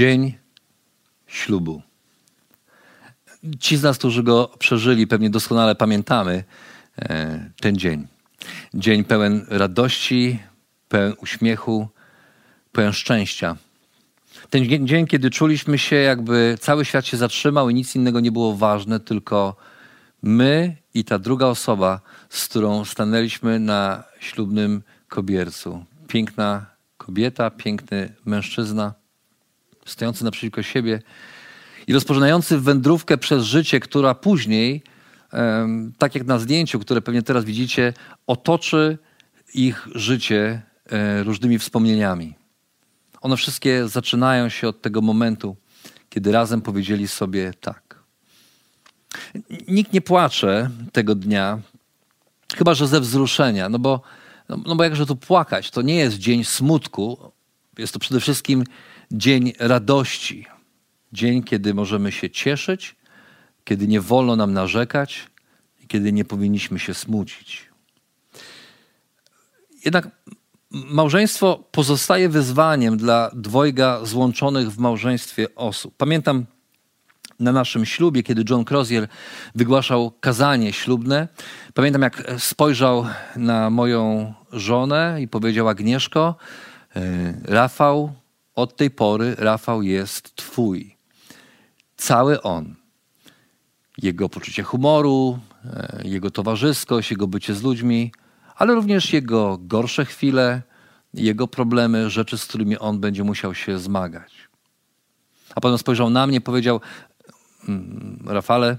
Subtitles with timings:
[0.00, 0.34] Dzień
[1.26, 1.82] ślubu.
[3.60, 6.44] Ci z nas, którzy go przeżyli, pewnie doskonale pamiętamy
[6.98, 8.06] e, ten dzień.
[8.74, 10.38] Dzień pełen radości,
[10.88, 11.88] pełen uśmiechu,
[12.72, 13.56] pełen szczęścia.
[14.50, 18.56] Ten dzień, kiedy czuliśmy się, jakby cały świat się zatrzymał i nic innego nie było
[18.56, 19.56] ważne, tylko
[20.22, 25.84] my i ta druga osoba, z którą stanęliśmy na ślubnym kobiercu.
[26.08, 28.99] Piękna kobieta, piękny mężczyzna,
[29.84, 31.02] stojący naprzeciwko siebie
[31.86, 34.82] i rozpoczynający wędrówkę przez życie, która później,
[35.98, 37.92] tak jak na zdjęciu, które pewnie teraz widzicie,
[38.26, 38.98] otoczy
[39.54, 42.34] ich życie e, różnymi wspomnieniami.
[43.20, 45.56] One wszystkie zaczynają się od tego momentu,
[46.10, 47.98] kiedy razem powiedzieli sobie tak.
[49.68, 51.58] Nikt nie płacze tego dnia,
[52.56, 54.02] chyba że ze wzruszenia, no bo,
[54.48, 55.70] no, no bo jakże tu płakać?
[55.70, 57.32] To nie jest dzień smutku,
[57.78, 58.64] jest to przede wszystkim
[59.12, 60.46] dzień radości.
[61.12, 62.96] Dzień, kiedy możemy się cieszyć,
[63.64, 65.26] kiedy nie wolno nam narzekać
[65.80, 67.70] i kiedy nie powinniśmy się smucić.
[69.84, 70.08] Jednak
[70.70, 75.94] małżeństwo pozostaje wyzwaniem dla dwojga złączonych w małżeństwie osób.
[75.96, 76.46] Pamiętam
[77.40, 79.08] na naszym ślubie, kiedy John Crozier
[79.54, 81.28] wygłaszał kazanie ślubne.
[81.74, 83.06] Pamiętam, jak spojrzał
[83.36, 86.36] na moją żonę i powiedział: Agnieszko,
[86.96, 88.12] e, Rafał,
[88.60, 90.96] od tej pory Rafał jest Twój.
[91.96, 92.74] Cały on.
[93.98, 98.12] Jego poczucie humoru, e, jego towarzyskość, jego bycie z ludźmi,
[98.56, 100.62] ale również jego gorsze chwile,
[101.14, 104.32] jego problemy, rzeczy, z którymi on będzie musiał się zmagać.
[105.54, 106.80] A potem spojrzał na mnie powiedział:
[107.68, 108.78] mm, Rafale,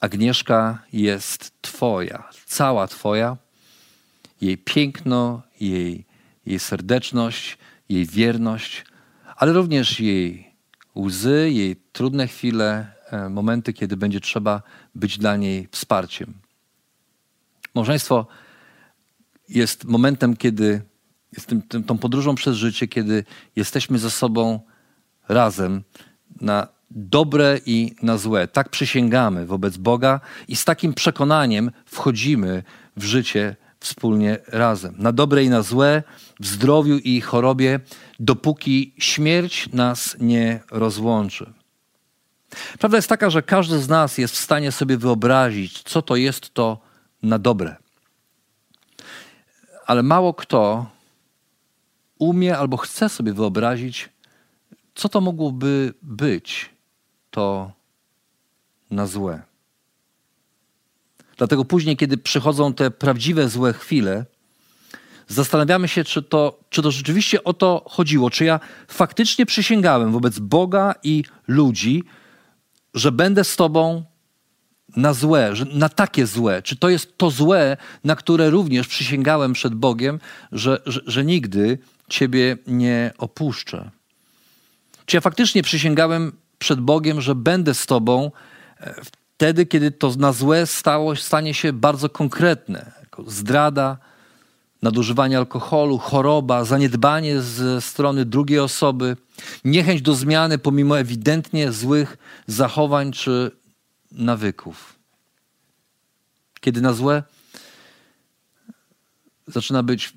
[0.00, 3.36] Agnieszka jest Twoja, cała Twoja.
[4.40, 6.04] Jej piękno, jej,
[6.46, 7.58] jej serdeczność,
[7.88, 8.84] jej wierność,
[9.38, 10.54] ale również jej
[10.96, 14.62] łzy, jej trudne chwile, e, momenty, kiedy będzie trzeba
[14.94, 16.34] być dla niej wsparciem.
[17.74, 18.26] Małżeństwo
[19.48, 20.82] jest momentem, kiedy
[21.32, 23.24] jest tym, tym, tą podróżą przez życie, kiedy
[23.56, 24.60] jesteśmy ze sobą
[25.28, 25.82] razem
[26.40, 28.48] na dobre i na złe.
[28.48, 32.62] Tak przysięgamy wobec Boga i z takim przekonaniem wchodzimy
[32.96, 34.94] w życie wspólnie razem.
[34.98, 36.02] Na dobre i na złe,
[36.40, 37.80] w zdrowiu i chorobie,
[38.20, 41.52] dopóki śmierć nas nie rozłączy.
[42.78, 46.54] Prawda jest taka, że każdy z nas jest w stanie sobie wyobrazić, co to jest
[46.54, 46.80] to
[47.22, 47.76] na dobre.
[49.86, 50.86] Ale mało kto
[52.18, 54.08] umie albo chce sobie wyobrazić,
[54.94, 56.70] co to mogłoby być
[57.30, 57.72] to
[58.90, 59.47] na złe.
[61.38, 64.24] Dlatego później, kiedy przychodzą te prawdziwe złe chwile,
[65.28, 70.38] zastanawiamy się, czy to, czy to rzeczywiście o to chodziło, czy ja faktycznie przysięgałem wobec
[70.38, 72.04] Boga i ludzi,
[72.94, 74.04] że będę z Tobą
[74.96, 76.62] na złe, na takie złe.
[76.62, 80.20] Czy to jest to złe, na które również przysięgałem przed Bogiem,
[80.52, 81.78] że, że, że nigdy
[82.08, 83.90] Ciebie nie opuszczę?
[85.06, 88.30] Czy ja faktycznie przysięgałem przed Bogiem, że będę z Tobą
[88.80, 88.94] e,
[89.38, 92.92] wtedy, kiedy to na złe stało, stanie się bardzo konkretne?
[93.26, 93.98] Zdrada,
[94.82, 99.16] nadużywanie alkoholu, choroba, zaniedbanie ze strony drugiej osoby,
[99.64, 103.50] niechęć do zmiany pomimo ewidentnie złych zachowań czy
[104.12, 104.98] nawyków.
[106.60, 107.22] Kiedy na złe
[109.46, 110.14] zaczyna być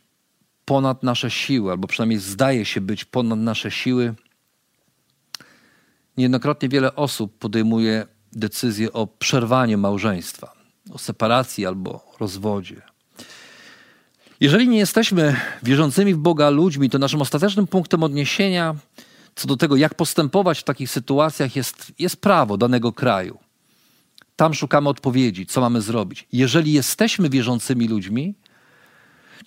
[0.65, 4.13] ponad nasze siły, albo przynajmniej zdaje się być ponad nasze siły,
[6.17, 10.53] niejednokrotnie wiele osób podejmuje decyzję o przerwaniu małżeństwa,
[10.91, 12.81] o separacji albo rozwodzie.
[14.39, 18.75] Jeżeli nie jesteśmy wierzącymi w Boga ludźmi, to naszym ostatecznym punktem odniesienia
[19.35, 23.37] co do tego, jak postępować w takich sytuacjach, jest, jest prawo danego kraju.
[24.35, 26.27] Tam szukamy odpowiedzi, co mamy zrobić.
[26.33, 28.33] Jeżeli jesteśmy wierzącymi ludźmi,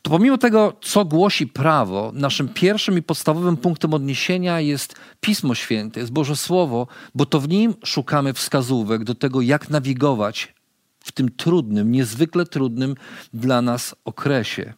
[0.02, 6.00] to pomimo tego, co głosi prawo, naszym pierwszym i podstawowym punktem odniesienia jest Pismo Święte,
[6.00, 10.54] jest Boże Słowo, bo to w nim szukamy wskazówek do tego, jak nawigować
[11.00, 12.94] w tym trudnym, niezwykle trudnym
[13.34, 14.74] dla nas okresie.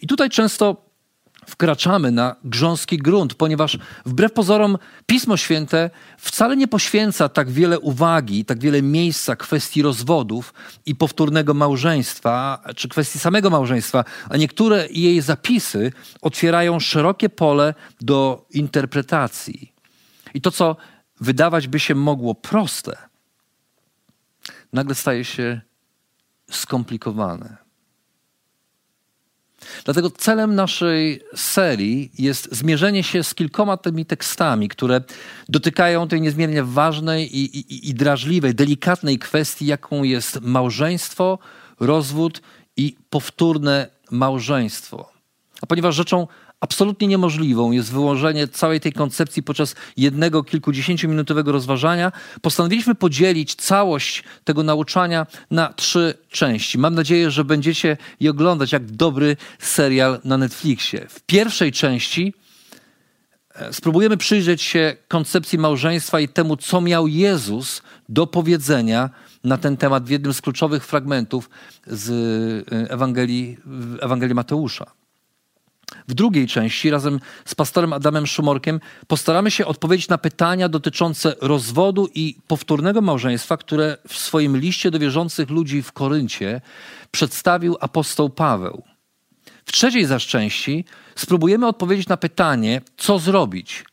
[0.00, 0.91] I tutaj często
[1.46, 8.44] wkraczamy na grząski grunt, ponieważ wbrew pozorom Pismo Święte wcale nie poświęca tak wiele uwagi,
[8.44, 10.54] tak wiele miejsca kwestii rozwodów
[10.86, 18.46] i powtórnego małżeństwa, czy kwestii samego małżeństwa, a niektóre jej zapisy otwierają szerokie pole do
[18.50, 19.72] interpretacji.
[20.34, 20.76] I to, co
[21.20, 22.96] wydawać by się mogło proste,
[24.72, 25.60] nagle staje się
[26.50, 27.61] skomplikowane.
[29.84, 35.00] Dlatego celem naszej serii jest zmierzenie się z kilkoma tymi tekstami, które
[35.48, 41.38] dotykają tej niezmiernie ważnej i, i, i drażliwej, delikatnej kwestii, jaką jest małżeństwo,
[41.80, 42.42] rozwód
[42.76, 45.12] i powtórne małżeństwo.
[45.62, 46.26] A ponieważ rzeczą
[46.62, 52.12] absolutnie niemożliwą jest wyłożenie całej tej koncepcji podczas jednego kilkudziesięciominutowego rozważania,
[52.42, 56.78] postanowiliśmy podzielić całość tego nauczania na trzy części.
[56.78, 61.06] Mam nadzieję, że będziecie je oglądać jak dobry serial na Netflixie.
[61.08, 62.34] W pierwszej części
[63.54, 69.10] e, spróbujemy przyjrzeć się koncepcji małżeństwa i temu, co miał Jezus do powiedzenia
[69.44, 71.50] na ten temat w jednym z kluczowych fragmentów
[71.86, 72.10] z
[72.72, 73.56] e, Ewangelii,
[74.00, 75.01] Ewangelii Mateusza.
[76.08, 82.08] W drugiej części, razem z pastorem Adamem Szumorkiem, postaramy się odpowiedzieć na pytania dotyczące rozwodu
[82.14, 86.60] i powtórnego małżeństwa, które w swoim liście do wierzących ludzi w Koryncie
[87.10, 88.82] przedstawił apostoł Paweł.
[89.64, 90.84] W trzeciej zaś części
[91.14, 93.84] spróbujemy odpowiedzieć na pytanie, co zrobić,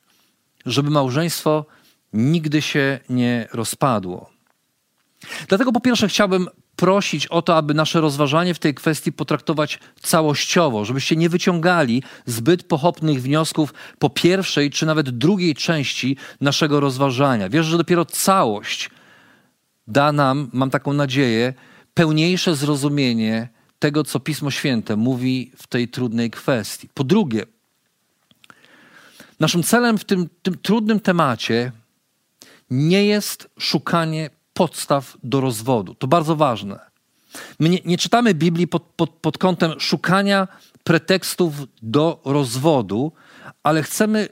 [0.65, 1.65] żeby małżeństwo
[2.13, 4.29] nigdy się nie rozpadło.
[5.47, 6.47] Dlatego po pierwsze chciałbym
[6.79, 12.63] prosić o to, aby nasze rozważanie w tej kwestii potraktować całościowo, żebyście nie wyciągali zbyt
[12.63, 17.49] pochopnych wniosków po pierwszej czy nawet drugiej części naszego rozważania.
[17.49, 18.89] Wierzę, że dopiero całość
[19.87, 21.53] da nam, mam taką nadzieję,
[21.93, 23.49] pełniejsze zrozumienie
[23.79, 26.89] tego, co Pismo Święte mówi w tej trudnej kwestii.
[26.93, 27.45] Po drugie,
[29.39, 31.71] naszym celem w tym, tym trudnym temacie
[32.69, 34.29] nie jest szukanie
[34.59, 35.95] podstaw do rozwodu.
[35.95, 36.79] To bardzo ważne.
[37.59, 40.47] My nie, nie czytamy Biblii pod, pod, pod kątem szukania
[40.83, 43.11] pretekstów do rozwodu,
[43.63, 44.27] ale chcemy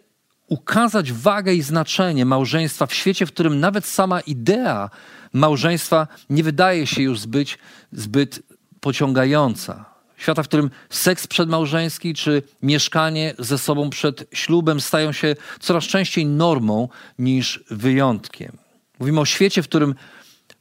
[0.47, 4.89] ukazać wagę i znaczenie małżeństwa w świecie, w którym nawet sama idea
[5.33, 7.57] małżeństwa nie wydaje się już zbyt,
[7.91, 8.44] zbyt
[8.80, 9.85] pociągająca.
[10.18, 16.25] Świata, w którym seks przedmałżeński czy mieszkanie ze sobą przed ślubem stają się coraz częściej
[16.25, 16.89] normą
[17.19, 18.57] niż wyjątkiem.
[19.00, 19.95] Mówimy o świecie, w którym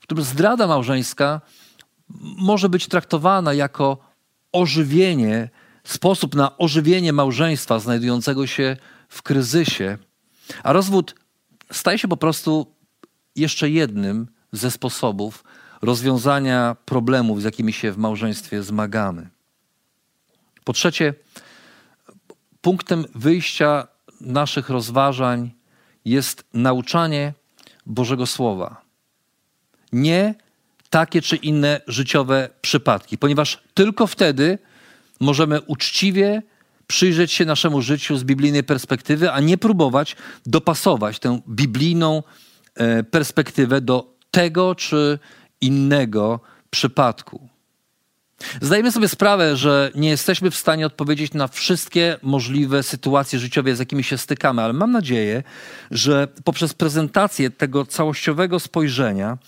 [0.06, 1.40] którym zdrada małżeńska
[2.38, 3.98] może być traktowana jako
[4.52, 5.48] ożywienie,
[5.84, 8.76] sposób na ożywienie małżeństwa znajdującego się
[9.08, 9.98] w kryzysie,
[10.62, 11.14] a rozwód
[11.72, 12.66] staje się po prostu
[13.36, 15.44] jeszcze jednym ze sposobów
[15.82, 19.28] rozwiązania problemów, z jakimi się w małżeństwie zmagamy.
[20.64, 21.14] Po trzecie,
[22.60, 23.86] punktem wyjścia
[24.20, 25.50] naszych rozważań
[26.04, 27.32] jest nauczanie
[27.86, 28.85] Bożego Słowa
[29.96, 30.34] nie
[30.90, 34.58] takie czy inne życiowe przypadki, ponieważ tylko wtedy
[35.20, 36.42] możemy uczciwie
[36.86, 40.16] przyjrzeć się naszemu życiu z biblijnej perspektywy, a nie próbować
[40.46, 42.22] dopasować tę biblijną
[42.74, 45.18] e, perspektywę do tego czy
[45.60, 46.40] innego
[46.70, 47.48] przypadku.
[48.60, 53.78] Zdajemy sobie sprawę, że nie jesteśmy w stanie odpowiedzieć na wszystkie możliwe sytuacje życiowe, z
[53.78, 55.42] jakimi się stykamy, ale mam nadzieję,
[55.90, 59.38] że poprzez prezentację tego całościowego spojrzenia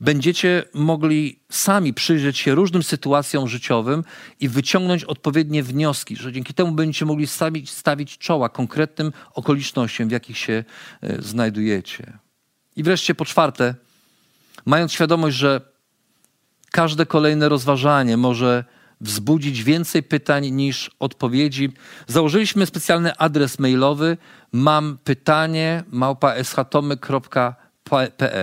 [0.00, 4.04] będziecie mogli sami przyjrzeć się różnym sytuacjom życiowym
[4.40, 10.12] i wyciągnąć odpowiednie wnioski, że dzięki temu będziecie mogli stawić, stawić czoła konkretnym okolicznościom, w
[10.12, 10.64] jakich się
[11.02, 12.18] e, znajdujecie.
[12.76, 13.74] I wreszcie po czwarte,
[14.66, 15.71] mając świadomość, że
[16.72, 18.64] każde kolejne rozważanie może
[19.00, 21.72] wzbudzić więcej pytań niż odpowiedzi.
[22.06, 24.16] Założyliśmy specjalny adres mailowy
[24.52, 25.84] mam pytanie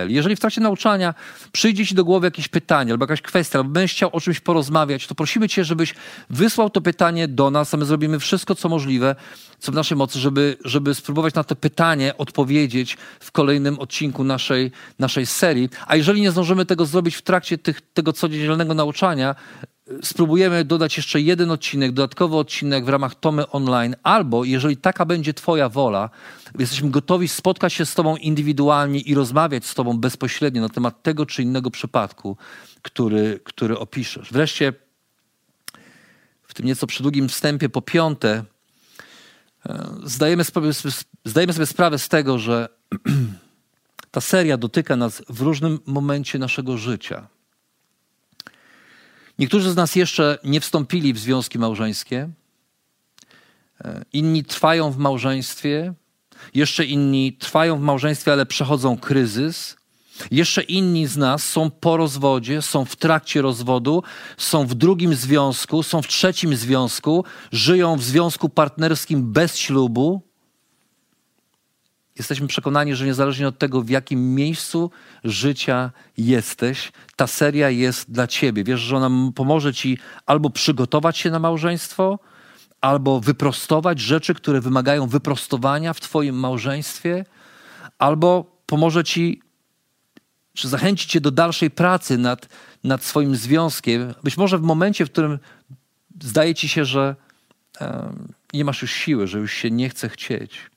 [0.08, 1.14] jeżeli w trakcie nauczania
[1.52, 5.06] przyjdzie Ci do głowy jakieś pytanie albo jakaś kwestia, albo będziesz chciał o czymś porozmawiać,
[5.06, 5.94] to prosimy Cię, żebyś
[6.30, 9.16] wysłał to pytanie do nas, a my zrobimy wszystko, co możliwe,
[9.58, 14.72] co w naszej mocy, żeby, żeby spróbować na to pytanie odpowiedzieć w kolejnym odcinku naszej,
[14.98, 15.68] naszej serii.
[15.86, 19.34] A jeżeli nie zdążymy tego zrobić w trakcie tych, tego codziennego nauczania,
[20.02, 25.34] spróbujemy dodać jeszcze jeden odcinek, dodatkowy odcinek w ramach Tomy Online, albo jeżeli taka będzie
[25.34, 26.10] Twoja wola,
[26.58, 31.26] jesteśmy gotowi spotkać się z Tobą indywidualnie i rozmawiać z Tobą bezpośrednio na temat tego
[31.26, 32.36] czy innego przypadku,
[32.82, 34.32] który, który opiszesz.
[34.32, 34.72] Wreszcie,
[36.42, 38.44] w tym nieco przydługim wstępie, po piąte,
[39.66, 40.70] e, zdajemy sobie,
[41.24, 42.68] zdajemy sobie sprawę z tego, że
[44.10, 47.28] ta seria dotyka nas w różnym momencie naszego życia.
[49.40, 52.28] Niektórzy z nas jeszcze nie wstąpili w związki małżeńskie,
[53.84, 55.94] E, inni trwają w małżeństwie,
[56.54, 59.76] jeszcze inni trwają w małżeństwie, ale przechodzą kryzys.
[60.30, 64.02] Jeszcze inni z nas są po rozwodzie, są w trakcie rozwodu,
[64.36, 70.29] są w drugim związku, są w trzecim związku, żyją w związku partnerskim bez ślubu.
[72.20, 74.90] Jesteśmy przekonani, że niezależnie od tego, w jakim miejscu
[75.24, 78.64] życia jesteś, ta seria jest dla ciebie.
[78.64, 82.18] Wiesz, że ona pomoże ci albo przygotować się na małżeństwo,
[82.80, 87.24] albo wyprostować rzeczy, które wymagają wyprostowania w twoim małżeństwie,
[87.98, 89.42] albo pomoże ci
[90.54, 92.48] czy zachęcić cię do dalszej pracy nad,
[92.84, 94.14] nad swoim związkiem.
[94.22, 95.38] Być może w momencie, w którym
[96.22, 97.16] zdaje ci się, że
[97.80, 100.69] um, nie masz już siły, że już się nie chce chcieć.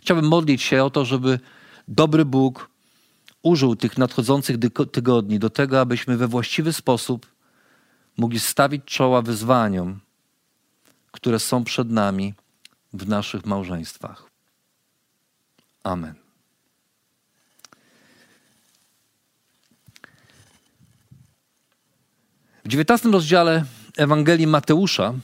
[0.00, 1.40] Chciałbym modlić się o to, żeby
[1.88, 2.70] dobry Bóg
[3.42, 4.56] użył tych nadchodzących
[4.92, 7.26] tygodni do tego, abyśmy we właściwy sposób
[8.16, 10.00] mogli stawić czoła wyzwaniom,
[11.10, 12.34] które są przed nami
[12.92, 14.30] w naszych małżeństwach.
[15.82, 16.14] Amen.
[22.64, 23.64] W dziewiętnastym rozdziale
[23.96, 25.14] Ewangelii Mateusza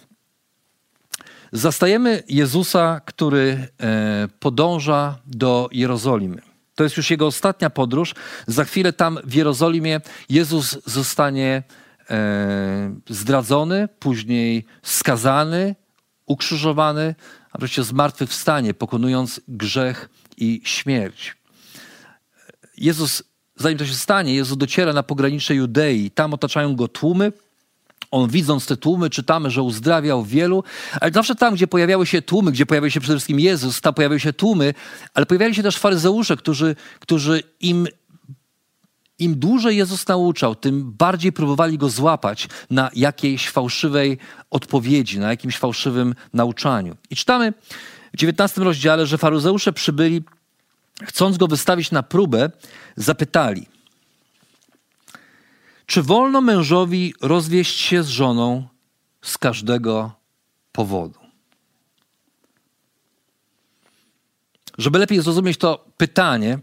[1.53, 6.43] zastajemy Jezusa, który e, podąża do Jerozolimy.
[6.75, 8.15] To jest już jego ostatnia podróż.
[8.47, 11.63] Za chwilę tam w Jerozolimie Jezus zostanie
[12.11, 15.75] e, zdradzony, później skazany,
[16.27, 17.15] ukrzyżowany,
[17.53, 21.37] a wreszcie zmartwychwstanie, pokonując grzech i śmierć.
[22.77, 23.23] Jezus,
[23.57, 26.11] zanim to się stanie, Jezus dociera na pogranicze Judei.
[26.11, 27.33] Tam otaczają go tłumy.
[28.17, 30.65] On widząc te tłumy, czytamy, że uzdrawiał wielu,
[31.01, 34.21] ale zawsze tam, gdzie pojawiały się tłumy, gdzie pojawiał się przede wszystkim Jezus, tam pojawiały
[34.21, 34.75] się tłumy,
[35.15, 37.87] ale pojawiali się też faryzeusze, którzy, którzy im
[39.19, 44.19] im dłużej Jezus nauczał, tym bardziej próbowali go złapać na jakiejś fałszywej
[44.51, 46.97] odpowiedzi, na jakimś fałszywym nauczaniu.
[47.11, 47.53] I czytamy
[48.15, 50.23] w 19 rozdziale, że faryzeusze przybyli,
[51.05, 52.51] chcąc go wystawić na próbę,
[52.97, 53.67] zapytali:
[55.87, 58.69] Czy wolno mężowi rozwieść się z żoną
[59.23, 60.13] z każdego
[60.73, 61.19] powodu?
[64.79, 66.59] Żeby lepiej zrozumieć to pytanie,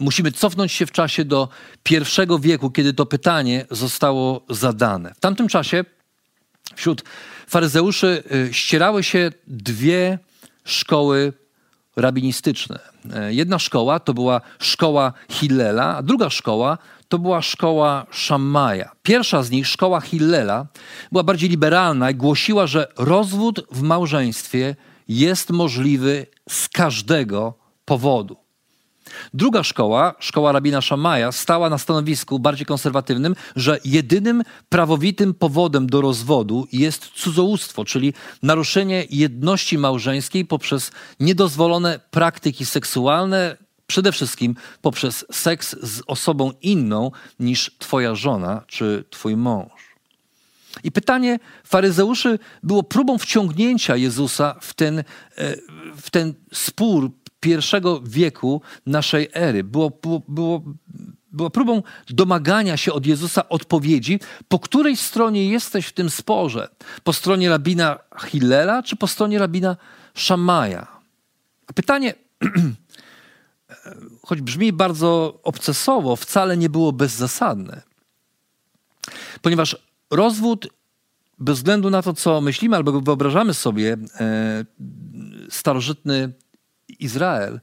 [0.00, 1.48] musimy cofnąć się w czasie do
[1.82, 5.14] pierwszego wieku, kiedy to pytanie zostało zadane.
[5.14, 5.84] W tamtym czasie
[6.74, 7.02] wśród
[7.46, 10.18] faryzeuszy y, ścierały się dwie
[10.64, 11.32] szkoły
[11.96, 12.78] rabinistyczne.
[13.12, 16.78] E, jedna szkoła to była szkoła Hillela, a druga szkoła
[17.12, 18.90] to była szkoła Szammaja.
[19.02, 20.66] Pierwsza z nich, szkoła Hillela,
[21.12, 24.76] była bardziej liberalna i głosiła, że rozwód w małżeństwie
[25.08, 27.54] jest możliwy z każdego
[27.84, 28.36] powodu.
[29.34, 36.00] Druga szkoła, szkoła rabina Szamaja, stała na stanowisku bardziej konserwatywnym, że jedynym prawowitym powodem do
[36.00, 40.90] rozwodu jest cudzołóstwo, czyli naruszenie jedności małżeńskiej poprzez
[41.20, 43.56] niedozwolone praktyki seksualne,
[43.92, 49.82] przede wszystkim poprzez seks z osobą inną niż twoja żona czy twój mąż.
[50.84, 55.04] I pytanie faryzeuszy było próbą wciągnięcia Jezusa w ten, e,
[55.96, 59.64] w ten spór pierwszego wieku naszej ery.
[59.64, 60.62] Było, było, było,
[61.32, 66.68] było próbą domagania się od Jezusa odpowiedzi, po której stronie jesteś w tym sporze?
[67.04, 69.76] Po stronie rabina Hillela czy po stronie rabina
[70.14, 70.86] Szamaja?
[71.74, 72.14] Pytanie,
[74.22, 77.82] choć brzmi bardzo obcesowo, wcale nie było bezzasadne.
[79.42, 79.76] Ponieważ
[80.10, 80.68] rozwód,
[81.38, 84.64] bez względu na to, co myślimy albo wyobrażamy sobie, e,
[85.50, 86.32] starożytny
[86.98, 87.60] Izrael,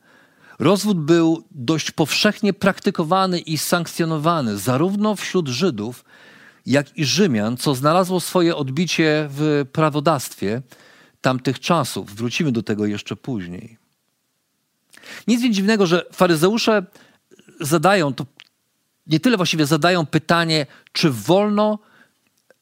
[0.59, 6.05] rozwód był dość powszechnie praktykowany i sankcjonowany zarówno wśród Żydów,
[6.65, 10.61] jak i Rzymian, co znalazło swoje odbicie w prawodawstwie
[11.21, 12.15] tamtych czasów.
[12.15, 13.77] Wrócimy do tego jeszcze później.
[15.27, 16.85] Nic więc dziwnego, że faryzeusze
[17.61, 18.25] zadają to,
[19.07, 21.79] nie tyle właściwie zadają pytanie, czy wolno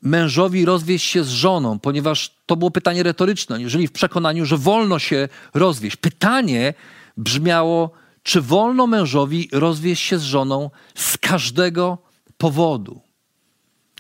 [0.01, 5.00] mężowi rozwieść się z żoną, ponieważ to było pytanie retoryczne, jeżeli w przekonaniu, że wolno
[5.00, 5.96] się rozwieść.
[5.96, 6.74] Pytanie
[7.18, 7.92] brzmiało,
[8.24, 11.98] czy wolno mężowi rozwieść się z żoną z każdego
[12.38, 13.01] powodu.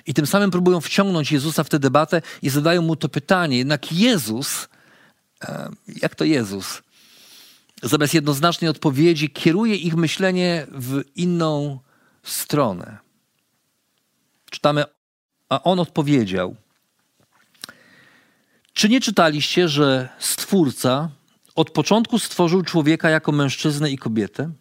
[0.05, 3.57] I tym samym próbują wciągnąć Jezusa w tę debatę i zadają mu to pytanie.
[3.57, 4.67] Jednak Jezus,
[6.01, 6.81] jak to Jezus,
[7.83, 11.79] zamiast jednoznacznej odpowiedzi, kieruje ich myślenie w inną
[12.23, 12.97] stronę.
[14.49, 14.83] Czytamy
[15.49, 16.55] a on odpowiedział:
[18.73, 21.09] Czy nie czytaliście, że Stwórca
[21.55, 24.51] od początku stworzył człowieka jako mężczyznę i kobietę?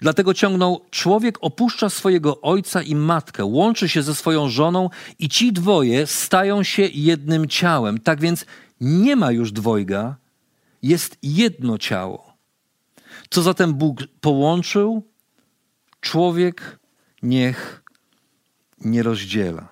[0.00, 5.52] Dlatego ciągnął: Człowiek opuszcza swojego ojca i matkę, łączy się ze swoją żoną, i ci
[5.52, 8.00] dwoje stają się jednym ciałem.
[8.00, 8.46] Tak więc
[8.80, 10.16] nie ma już dwojga,
[10.84, 12.36] jest jedno ciało.
[13.30, 15.02] Co zatem Bóg połączył,
[16.00, 16.78] człowiek
[17.22, 17.82] niech
[18.80, 19.68] nie rozdziela.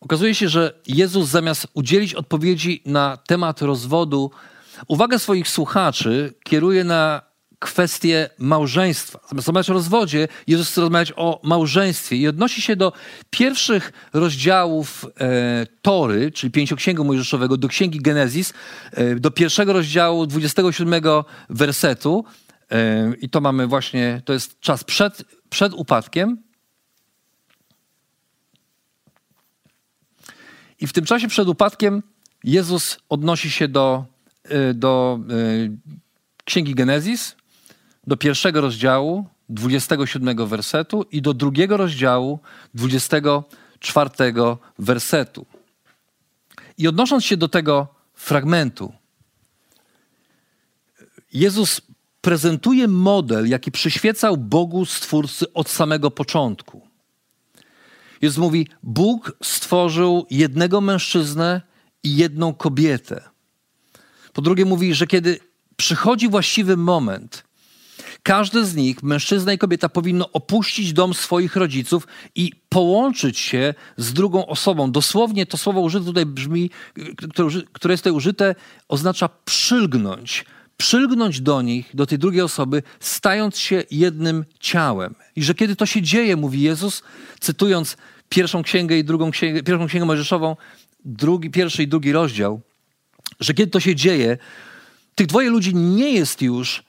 [0.00, 4.30] Okazuje się, że Jezus zamiast udzielić odpowiedzi na temat rozwodu,
[4.88, 7.22] uwagę swoich słuchaczy kieruje na
[7.58, 9.20] kwestię małżeństwa.
[9.28, 12.92] Zamiast rozmawiać o rozwodzie, Jezus chce rozmawiać o małżeństwie i odnosi się do
[13.30, 18.52] pierwszych rozdziałów e, Tory, czyli pięcioksięgu mojżeszowego, do księgi Genezis,
[18.92, 21.02] e, do pierwszego rozdziału 27
[21.50, 22.24] wersetu.
[22.70, 26.38] E, I to mamy właśnie, to jest czas przed, przed upadkiem.
[30.80, 32.02] I w tym czasie przed upadkiem
[32.44, 34.04] Jezus odnosi się do,
[34.44, 35.96] e, do e,
[36.44, 37.36] Księgi Genezis,
[38.06, 42.38] do pierwszego rozdziału, 27 wersetu i do drugiego rozdziału,
[42.74, 44.10] 24
[44.78, 45.46] wersetu.
[46.78, 48.92] I odnosząc się do tego fragmentu,
[51.32, 51.80] Jezus
[52.20, 56.88] prezentuje model, jaki przyświecał Bogu Stwórcy od samego początku.
[58.22, 61.62] Jezus mówi: Bóg stworzył jednego mężczyznę
[62.02, 63.22] i jedną kobietę.
[64.32, 65.40] Po drugie, mówi, że kiedy
[65.76, 67.44] przychodzi właściwy moment,
[68.26, 74.12] każdy z nich, mężczyzna i kobieta, powinno opuścić dom swoich rodziców i połączyć się z
[74.12, 74.92] drugą osobą.
[74.92, 76.70] Dosłownie to słowo użyte tutaj brzmi,
[77.72, 78.54] które jest tutaj użyte,
[78.88, 80.44] oznacza przylgnąć.
[80.76, 85.14] Przylgnąć do nich, do tej drugiej osoby, stając się jednym ciałem.
[85.36, 87.02] I że kiedy to się dzieje, mówi Jezus,
[87.40, 87.96] cytując
[88.28, 90.56] pierwszą księgę i drugą księgę, pierwszą księgę Mojżeszową,
[91.04, 92.60] drugi, pierwszy i drugi rozdział,
[93.40, 94.38] że kiedy to się dzieje,
[95.14, 96.85] tych dwoje ludzi nie jest już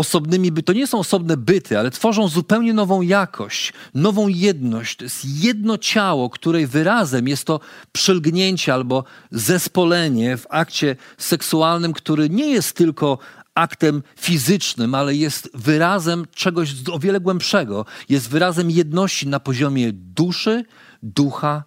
[0.00, 4.96] osobnymi, by to nie są osobne byty, ale tworzą zupełnie nową jakość, nową jedność.
[4.96, 7.60] To jest jedno ciało, której wyrazem jest to
[7.92, 13.18] przylgnięcie albo zespolenie w akcie seksualnym, który nie jest tylko
[13.54, 17.86] aktem fizycznym, ale jest wyrazem czegoś o wiele głębszego.
[18.08, 20.64] Jest wyrazem jedności na poziomie duszy,
[21.02, 21.64] ducha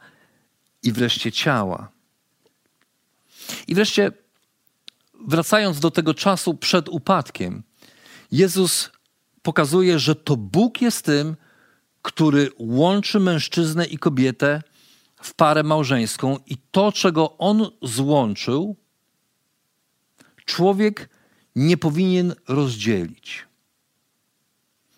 [0.83, 1.91] i wreszcie ciała.
[3.67, 4.11] I wreszcie,
[5.27, 7.63] wracając do tego czasu przed upadkiem,
[8.33, 8.89] Jezus
[9.41, 11.35] pokazuje, że to Bóg jest tym,
[12.01, 14.61] który łączy mężczyznę i kobietę
[15.21, 18.75] w parę małżeńską i to, czego On złączył,
[20.45, 21.09] człowiek
[21.55, 23.45] nie powinien rozdzielić.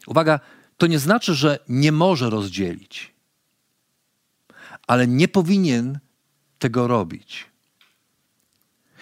[0.07, 0.39] Uwaga,
[0.77, 3.13] to nie znaczy, że nie może rozdzielić,
[4.87, 5.99] ale nie powinien
[6.59, 7.54] tego robić.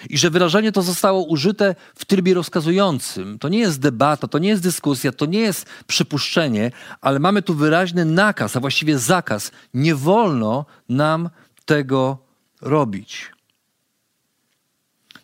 [0.10, 3.40] I że wyrażenie to zostało użyte w trybie rozkazującym.
[3.40, 7.54] To nie jest debata, to nie jest dyskusja, to nie jest przypuszczenie, ale mamy tu
[7.56, 9.52] wyraźny nakaz, a właściwie zakaz.
[9.74, 11.30] Nie wolno nam
[11.66, 12.18] tego
[12.62, 13.32] robić.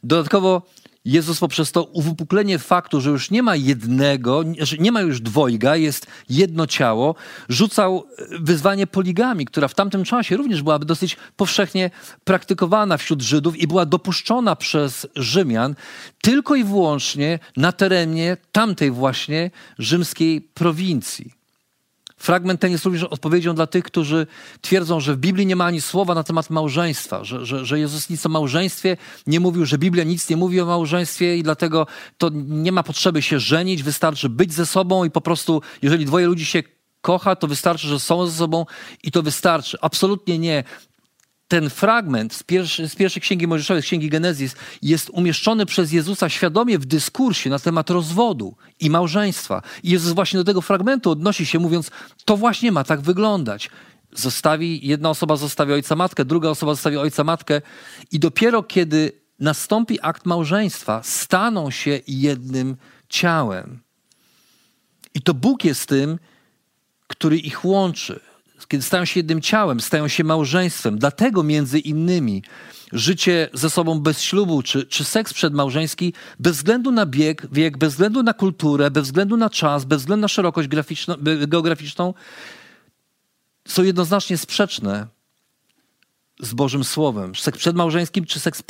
[0.04, 0.62] Dodatkowo
[1.06, 5.76] Jezus poprzez to uwypuklenie faktu, że już nie ma jednego, że nie ma już dwojga,
[5.76, 7.16] jest jedno ciało,
[7.50, 11.92] rzucał e, wyzwanie poligami, która w tamtym czasie również byłaby dosyć powszechnie
[12.24, 15.76] praktykowana wśród Żydów i była dopuszczona przez Rzymian
[16.22, 21.39] tylko i wyłącznie na terenie tamtej właśnie rzymskiej prowincji.
[22.20, 24.28] Fragment ten jest również odpowiedzią dla tych, którzy
[24.62, 28.10] twierdzą, że w Biblii nie ma ani słowa na temat małżeństwa, że, że, że Jezus
[28.10, 32.30] nic o małżeństwie nie mówił, że Biblia nic nie mówi o małżeństwie i dlatego to
[32.34, 36.46] nie ma potrzeby się żenić, wystarczy być ze sobą i po prostu, jeżeli dwoje ludzi
[36.46, 36.64] się
[37.02, 38.66] kocha, to wystarczy, że są ze sobą
[39.04, 39.78] i to wystarczy.
[39.82, 40.64] Absolutnie nie
[41.50, 46.30] ten fragment z, pierwszy, z pierwszej księgi Mojżeszowej, z księgi Genezis, jest umieszczony przez Jezusa
[46.30, 49.62] świadomie w dyskursie na temat rozwodu i małżeństwa.
[49.84, 51.92] I Jezus właśnie do tego fragmentu odnosi się, mówiąc:
[52.26, 53.70] To właśnie ma tak wyglądać.
[54.14, 57.62] Zostawi, jedna osoba zostawi ojca matkę, druga osoba zostawi ojca matkę,
[58.12, 62.78] i dopiero kiedy nastąpi akt małżeństwa, staną się jednym
[63.10, 63.80] ciałem.
[65.14, 66.20] I to Bóg jest tym,
[67.08, 68.29] który ich łączy
[68.68, 71.00] kiedy stają się jednym ciałem, stają się małżeństwem.
[71.00, 72.44] Dlatego między innymi
[72.92, 77.94] życie ze sobą bez ślubu, czy, czy seks przedmałżeński, bez względu na bieg, wiek, bez
[77.94, 80.68] względu na kulturę, bez względu na czas, bez względu na szerokość
[81.48, 82.14] geograficzną,
[83.68, 85.08] są jednoznacznie sprzeczne
[86.40, 87.36] z Bożym Słowem.
[87.36, 88.64] Seks przedmałżeński czy seks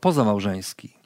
[0.00, 1.01] pozamałżeński.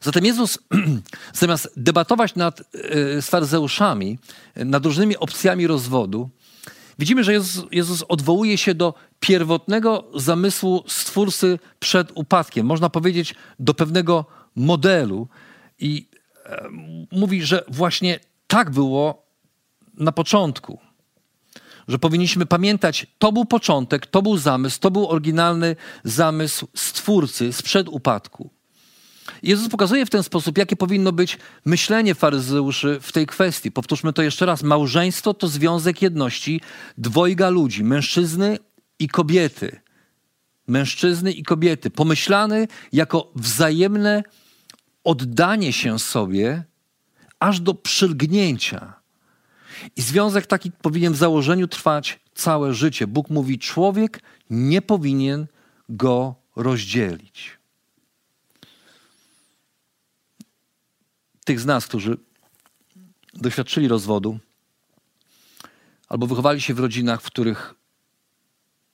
[0.00, 0.58] Zatem Jezus
[1.32, 4.18] zamiast debatować nad y, faryzeuszami,
[4.56, 6.30] nad różnymi opcjami rozwodu,
[6.98, 12.66] widzimy, że Jezus, Jezus odwołuje się do pierwotnego zamysłu Stwórcy przed upadkiem.
[12.66, 14.24] Można powiedzieć do pewnego
[14.56, 15.28] modelu
[15.78, 16.06] i
[16.46, 16.68] e,
[17.12, 19.26] mówi, że właśnie tak było
[19.94, 20.78] na początku.
[21.88, 27.88] że powinniśmy pamiętać, to był początek, to był zamysł, to był oryginalny zamysł Stwórcy sprzed
[27.88, 28.50] upadku.
[29.42, 33.72] Jezus pokazuje w ten sposób, jakie powinno być myślenie faryzeuszy w tej kwestii.
[33.72, 34.62] Powtórzmy to jeszcze raz.
[34.62, 36.60] Małżeństwo to związek jedności
[36.98, 38.58] dwojga ludzi, mężczyzny
[38.98, 39.80] i kobiety.
[40.66, 44.22] Mężczyzny i kobiety, pomyślany jako wzajemne
[45.04, 46.64] oddanie się sobie
[47.38, 48.94] aż do przylgnięcia.
[49.96, 53.06] I związek taki powinien w założeniu trwać całe życie.
[53.06, 55.46] Bóg mówi, człowiek nie powinien
[55.88, 57.57] go rozdzielić.
[61.48, 62.16] Tych z nas, którzy
[63.34, 64.38] doświadczyli rozwodu
[66.08, 67.74] albo wychowali się w rodzinach, w których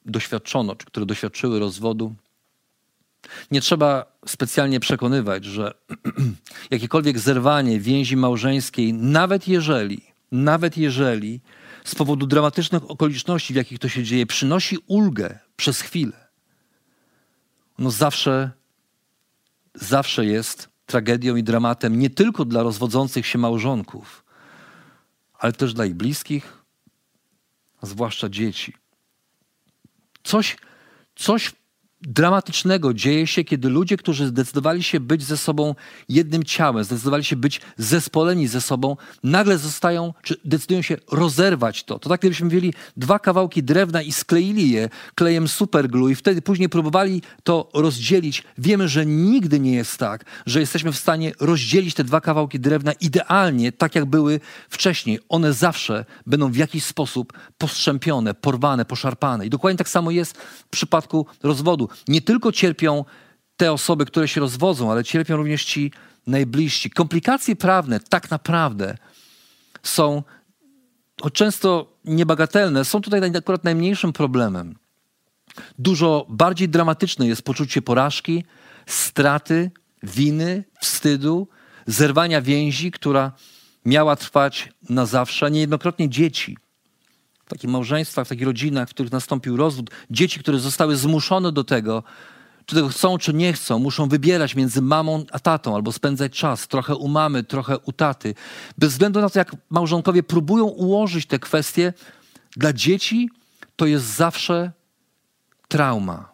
[0.06, 2.14] doświadczono, czy które doświadczyły rozwodu,
[3.50, 5.74] nie trzeba specjalnie przekonywać, że
[6.70, 11.40] jakiekolwiek zerwanie więzi małżeńskiej, nawet jeżeli, nawet jeżeli
[11.84, 16.28] z powodu dramatycznych okoliczności, w jakich to się dzieje, przynosi ulgę przez chwilę,
[17.78, 18.50] no zawsze,
[19.74, 24.24] zawsze jest tragedią i dramatem nie tylko dla rozwodzących się małżonków,
[25.38, 26.58] ale też dla ich bliskich,
[27.80, 28.74] a zwłaszcza dzieci.
[30.24, 30.56] Coś,
[31.16, 31.52] coś
[32.06, 35.74] dramatycznego dzieje się, kiedy ludzie, którzy zdecydowali się być ze sobą
[36.08, 41.98] jednym ciałem, zdecydowali się być zespoleni ze sobą, nagle zostają, czy decydują się rozerwać to.
[41.98, 46.68] To tak, gdybyśmy wzięli dwa kawałki drewna i skleili je klejem superglue i wtedy później
[46.68, 48.44] próbowali to rozdzielić.
[48.58, 52.92] Wiemy, że nigdy nie jest tak, że jesteśmy w stanie rozdzielić te dwa kawałki drewna
[52.92, 54.40] idealnie, tak jak były
[54.70, 55.18] wcześniej.
[55.28, 59.46] One zawsze będą w jakiś sposób postrzępione, porwane, poszarpane.
[59.46, 63.04] I dokładnie tak samo jest w przypadku rozwodu nie tylko cierpią
[63.56, 65.92] te osoby, które się rozwodzą, ale cierpią również ci
[66.26, 66.90] najbliżsi.
[66.90, 68.96] Komplikacje prawne tak naprawdę
[69.82, 70.22] są
[71.32, 74.74] często niebagatelne, są tutaj akurat najmniejszym problemem.
[75.78, 78.44] Dużo bardziej dramatyczne jest poczucie porażki,
[78.86, 79.70] straty,
[80.02, 81.48] winy, wstydu,
[81.86, 83.32] zerwania więzi, która
[83.84, 85.50] miała trwać na zawsze.
[85.50, 86.56] Niejednokrotnie dzieci
[87.54, 92.02] takich małżeństwach, w takich rodzinach, w których nastąpił rozwód, dzieci, które zostały zmuszone do tego,
[92.66, 96.68] czy tego chcą, czy nie chcą, muszą wybierać między mamą a tatą, albo spędzać czas
[96.68, 98.34] trochę u mamy, trochę u taty.
[98.78, 101.92] Bez względu na to, jak małżonkowie próbują ułożyć te kwestie,
[102.56, 103.30] dla dzieci
[103.76, 104.72] to jest zawsze
[105.68, 106.32] trauma.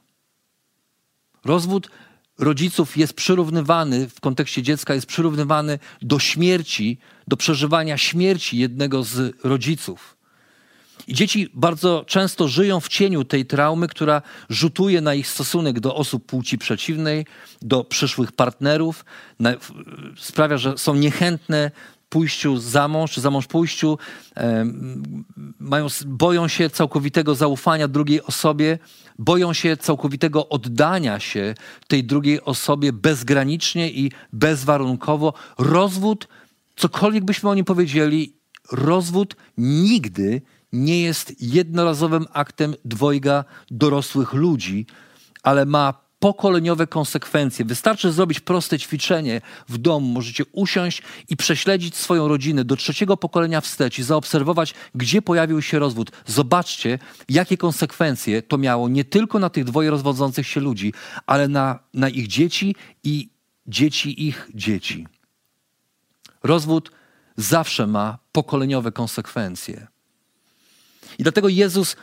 [1.44, 1.90] Rozwód
[2.38, 9.36] rodziców jest przyrównywany, w kontekście dziecka jest przyrównywany do śmierci, do przeżywania śmierci jednego z
[9.44, 10.19] rodziców.
[11.08, 15.96] I dzieci bardzo często żyją w cieniu tej traumy, która rzutuje na ich stosunek do
[15.96, 17.26] osób płci przeciwnej,
[17.62, 19.04] do przyszłych partnerów,
[19.40, 19.54] na,
[20.16, 21.70] sprawia, że są niechętne
[22.10, 23.98] pójściu za mąż, czy za mąż pójściu,
[24.36, 24.66] e,
[25.60, 28.78] mają, boją się całkowitego zaufania drugiej osobie,
[29.18, 31.54] boją się całkowitego oddania się
[31.88, 35.34] tej drugiej osobie bezgranicznie i bezwarunkowo.
[35.58, 36.28] Rozwód,
[36.76, 38.32] cokolwiek byśmy o nim powiedzieli,
[38.72, 44.86] rozwód nigdy nie jest jednorazowym aktem dwojga dorosłych ludzi,
[45.42, 47.64] ale ma pokoleniowe konsekwencje.
[47.64, 50.06] Wystarczy zrobić proste ćwiczenie w domu.
[50.06, 55.78] Możecie usiąść i prześledzić swoją rodzinę do trzeciego pokolenia wstecz i zaobserwować, gdzie pojawił się
[55.78, 56.10] rozwód.
[56.26, 60.92] Zobaczcie, jakie konsekwencje to miało nie tylko na tych dwoje rozwodzących się ludzi,
[61.26, 63.28] ale na, na ich dzieci i
[63.66, 65.06] dzieci ich dzieci.
[66.42, 66.90] Rozwód
[67.36, 69.86] zawsze ma pokoleniowe konsekwencje.
[71.20, 71.96] I dlatego Jezus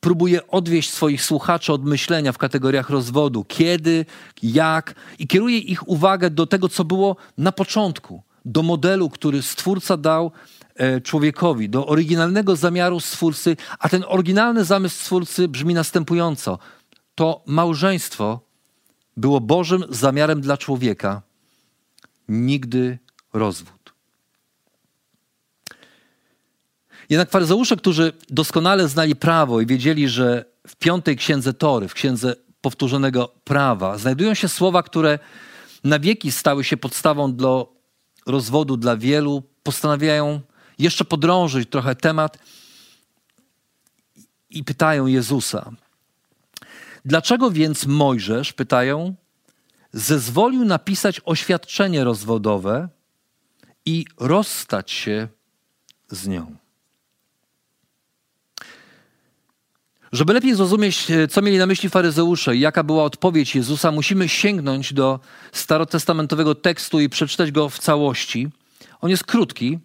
[0.00, 4.04] próbuje odwieść swoich słuchaczy od myślenia w kategoriach rozwodu, kiedy,
[4.42, 9.96] jak, i kieruje ich uwagę do tego, co było na początku, do modelu, który Stwórca
[9.96, 10.32] dał
[10.74, 16.58] e, człowiekowi, do oryginalnego zamiaru Stwórcy, a ten oryginalny zamysł Stwórcy brzmi następująco.
[17.14, 18.40] To małżeństwo
[19.16, 21.22] było Bożym zamiarem dla człowieka,
[22.28, 22.98] nigdy
[23.32, 23.75] rozwód.
[27.10, 32.36] Jednak faryzeusze, którzy doskonale znali prawo i wiedzieli, że w piątej księdze Tory, w księdze
[32.60, 35.18] powtórzonego prawa, znajdują się słowa, które
[35.84, 37.72] na wieki stały się podstawą do
[38.26, 40.40] rozwodu dla wielu, postanawiają
[40.78, 42.38] jeszcze podrążyć trochę temat
[44.50, 45.70] i pytają Jezusa.
[47.04, 49.14] Dlaczego więc Mojżesz, pytają,
[49.92, 52.88] zezwolił napisać oświadczenie rozwodowe
[53.86, 55.28] i rozstać się
[56.10, 56.65] z nią?
[60.12, 64.28] Żeby lepiej zrozumieć, e, co mieli na myśli faryzeusze i jaka była odpowiedź Jezusa, musimy
[64.28, 65.20] sięgnąć do
[65.52, 68.48] starotestamentowego tekstu i przeczytać go w całości.
[69.00, 69.78] On jest krótki,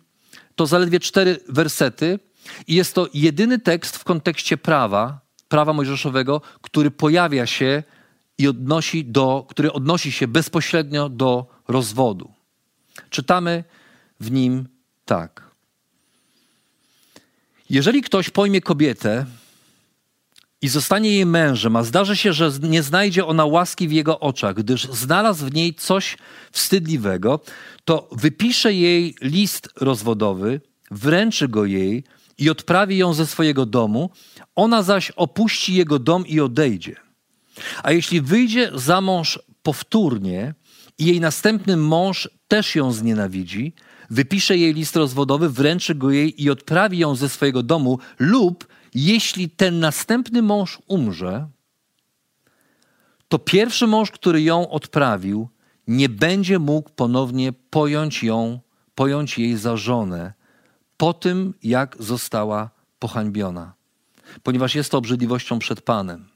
[0.56, 2.20] to zaledwie cztery wersety,
[2.68, 7.84] I jest to jedyny tekst w kontekście prawa, prawa mojżeszowego, który pojawia się
[8.38, 12.32] i odnosi do, który odnosi się bezpośrednio do rozwodu.
[13.10, 13.64] Czytamy
[14.20, 14.68] w nim
[15.06, 15.52] tak.
[17.70, 19.26] Jeżeli ktoś pojmie kobietę
[20.62, 24.56] i zostanie jej mężem, a zdarzy się, że nie znajdzie ona łaski w jego oczach,
[24.56, 26.18] gdyż znalazł w niej coś
[26.52, 27.40] wstydliwego,
[27.86, 32.04] to wypisze jej list rozwodowy, wręczy go jej
[32.38, 34.10] i odprawi ją ze swojego domu,
[34.56, 36.96] ona zaś opuści jego dom i odejdzie.
[37.84, 40.54] A jeśli wyjdzie za mąż powtórnie
[40.98, 43.74] i jej następny mąż też ją znienawidzi,
[44.10, 49.50] wypisze jej list rozwodowy, wręczy go jej i odprawi ją ze swojego domu, lub jeśli
[49.50, 51.48] ten następny mąż umrze,
[53.28, 55.50] to pierwszy mąż, który ją odprawił,
[55.88, 58.60] nie będzie mógł ponownie pojąć ją,
[58.96, 60.34] pojąć jej za żonę
[60.98, 63.74] po tym, jak została pohańbiona,
[64.44, 66.30] ponieważ jest to obrzydliwością przed Panem.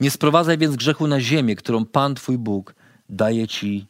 [0.00, 2.74] Nie sprowadzaj więc grzechu na ziemię, którą Pan Twój Bóg
[3.08, 3.86] daje Ci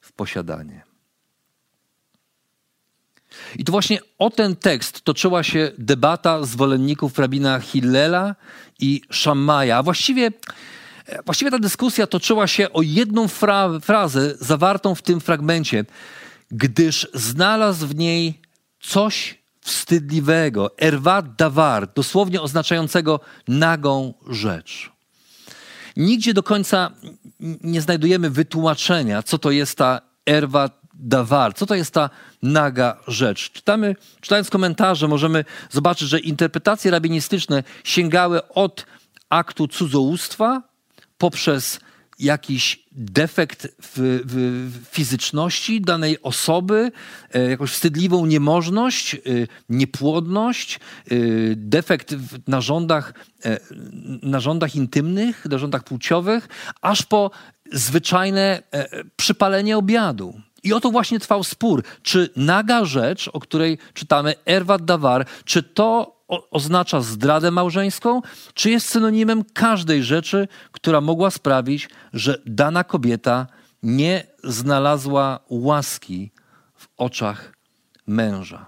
[0.00, 0.93] w posiadanie.
[3.58, 8.34] I to właśnie o ten tekst toczyła się debata zwolenników rabina Hillela
[8.80, 9.78] i Szammaja.
[9.78, 10.30] A właściwie,
[11.24, 15.84] właściwie ta dyskusja toczyła się o jedną fra frazę zawartą w tym fragmencie,
[16.50, 18.40] gdyż znalazł w niej
[18.80, 24.92] coś wstydliwego, erwat davar, dosłownie oznaczającego nagą rzecz.
[25.96, 26.90] Nigdzie do końca
[27.60, 32.10] nie znajdujemy wytłumaczenia, co to jest ta erwat dawar, co to jest ta
[32.42, 33.52] naga rzecz.
[33.52, 38.86] Czytamy, czytając komentarze możemy zobaczyć, że interpretacje rabinistyczne sięgały od
[39.28, 40.62] aktu cudzołóstwa
[41.18, 41.80] poprzez
[42.18, 46.92] jakiś defekt w, w, fizyczności danej osoby,
[47.32, 49.18] e, jakąś wstydliwą niemożność, e,
[49.68, 51.14] niepłodność, e,
[51.56, 53.14] defekt w narządach,
[54.22, 56.48] narządach intymnych, narządach płciowych,
[56.82, 57.30] aż po
[57.72, 58.62] zwyczajne
[59.16, 60.40] przypalenie obiadu.
[60.64, 66.14] I oto właśnie trwał spór, czy naga rzecz, o której czytamy, erwat dawar, czy to
[66.50, 68.22] oznacza zdradę małżeńską,
[68.54, 73.46] czy jest synonimem każdej rzeczy, która mogła sprawić, że dana kobieta
[73.82, 76.30] nie znalazła łaski
[76.76, 77.52] w oczach
[78.06, 78.66] męża.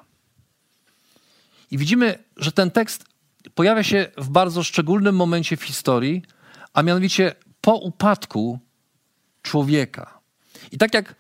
[1.71, 3.05] I widzimy, że ten tekst
[3.55, 6.23] pojawia się w bardzo szczególnym momencie w historii,
[6.73, 8.59] a mianowicie po upadku
[9.43, 10.19] człowieka.
[10.73, 11.15] I tak jak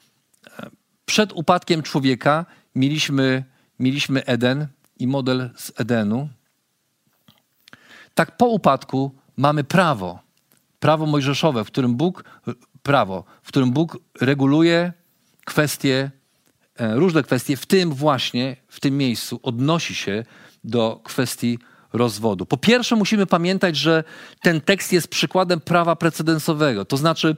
[1.04, 3.44] przed upadkiem człowieka mieliśmy,
[3.78, 4.66] mieliśmy Eden
[4.98, 6.28] i model z Edenu.
[8.14, 10.20] Tak po upadku mamy prawo,
[10.80, 12.24] prawo mojżeszowe, w którym Bóg,
[12.82, 14.92] prawo, w którym Bóg reguluje
[15.44, 16.10] kwestie,
[16.76, 20.24] e, różne kwestie, w tym właśnie, w tym miejscu odnosi się
[20.64, 21.58] do kwestii
[21.92, 22.46] rozwodu.
[22.46, 24.04] Po pierwsze, musimy pamiętać, że
[24.42, 26.84] ten tekst jest przykładem prawa precedensowego.
[26.84, 27.36] To znaczy,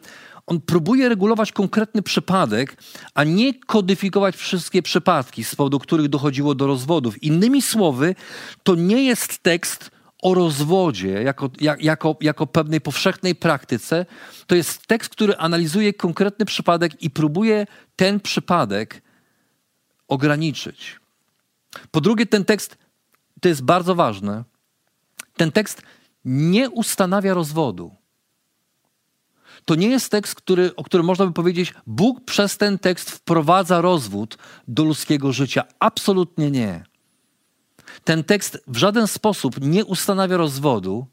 [0.48, 2.76] on próbuje regulować konkretny przypadek,
[3.14, 7.22] a nie kodyfikować wszystkie przypadki, z powodu których dochodziło do rozwodów.
[7.22, 8.14] Innymi słowy,
[8.62, 9.90] to nie jest tekst
[10.22, 14.06] o rozwodzie jako, jako, jako pewnej powszechnej praktyce.
[14.46, 19.02] To jest tekst, który analizuje konkretny przypadek i próbuje ten przypadek
[20.08, 21.00] ograniczyć.
[21.90, 22.78] Po drugie, ten tekst,
[23.40, 24.44] to jest bardzo ważne,
[25.36, 25.82] ten tekst
[26.24, 27.97] nie ustanawia rozwodu
[29.68, 33.80] to nie jest tekst, który, o którym można by powiedzieć, Bóg przez ten tekst wprowadza
[33.80, 35.64] rozwód do ludzkiego życia.
[35.78, 36.84] Absolutnie nie.
[38.04, 41.06] Ten tekst w żaden sposób nie ustanawia rozwodu,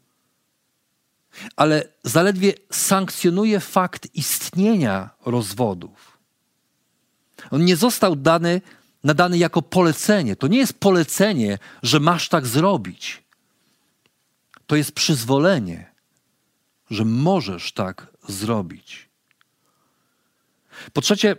[1.56, 6.18] ale zaledwie sankcjonuje fakt istnienia rozwodów.
[7.50, 8.60] On nie został dany,
[9.04, 10.36] nadany jako polecenie.
[10.36, 13.22] To nie jest polecenie, że masz tak zrobić.
[14.66, 15.96] To jest przyzwolenie,
[16.90, 19.08] że możesz tak zrobić.
[20.92, 21.36] Po trzecie,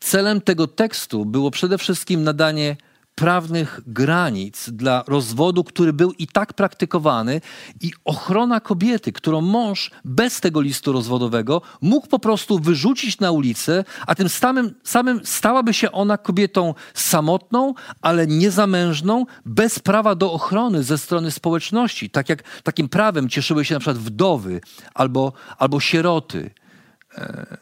[0.00, 2.76] celem tego tekstu było przede wszystkim nadanie
[3.14, 7.40] prawnych granic dla rozwodu, który był i tak praktykowany,
[7.80, 13.84] i ochrona kobiety, którą mąż bez tego listu rozwodowego mógł po prostu wyrzucić na ulicę,
[14.06, 20.82] a tym samym, samym stałaby się ona kobietą samotną, ale niezamężną, bez prawa do ochrony
[20.82, 22.10] ze strony społeczności.
[22.10, 24.60] Tak jak takim prawem cieszyły się na przykład wdowy
[24.94, 26.50] albo, albo sieroty.
[27.14, 27.56] E,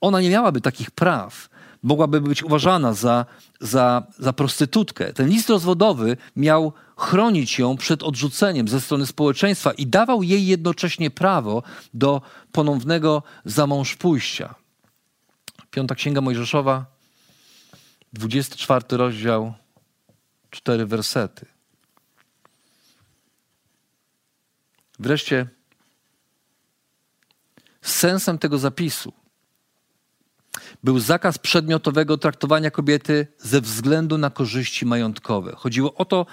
[0.00, 1.48] ona nie miałaby takich praw
[1.82, 3.26] mogłaby być uważana za,
[3.60, 5.12] za, za prostytutkę.
[5.12, 11.10] Ten list rozwodowy miał chronić ją przed odrzuceniem ze strony społeczeństwa i dawał jej jednocześnie
[11.10, 11.62] prawo
[11.94, 14.54] do ponownego zamążpójścia.
[15.70, 16.86] Piąta Księga Mojżeszowa,
[18.12, 19.54] 24 rozdział,
[20.50, 21.46] cztery wersety.
[24.98, 25.46] Wreszcie
[27.82, 29.12] sensem tego zapisu
[30.84, 35.52] był zakaz przedmiotowego traktowania kobiety ze względu na korzyści majątkowe.
[35.56, 36.26] Chodziło o to,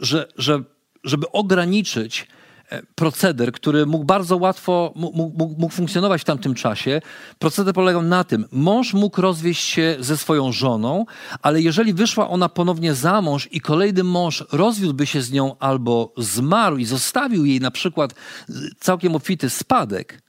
[0.00, 0.62] że, że,
[1.04, 2.28] żeby ograniczyć
[2.68, 5.18] e, proceder, który mógł bardzo łatwo mógł,
[5.58, 7.00] mógł, funkcjonować w tamtym czasie.
[7.38, 11.04] Proceder polegał na tym, mąż mógł rozwieść się ze swoją żoną,
[11.42, 16.12] ale jeżeli wyszła ona ponownie za mąż i kolejny mąż rozwiódłby się z nią albo
[16.16, 18.14] zmarł i zostawił jej na przykład
[18.80, 20.22] całkiem obfity spadek,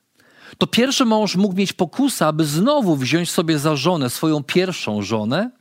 [0.58, 5.52] to pierwszy mąż mógł mieć pokusę, aby znowu wziąć sobie za żonę swoją pierwszą żonę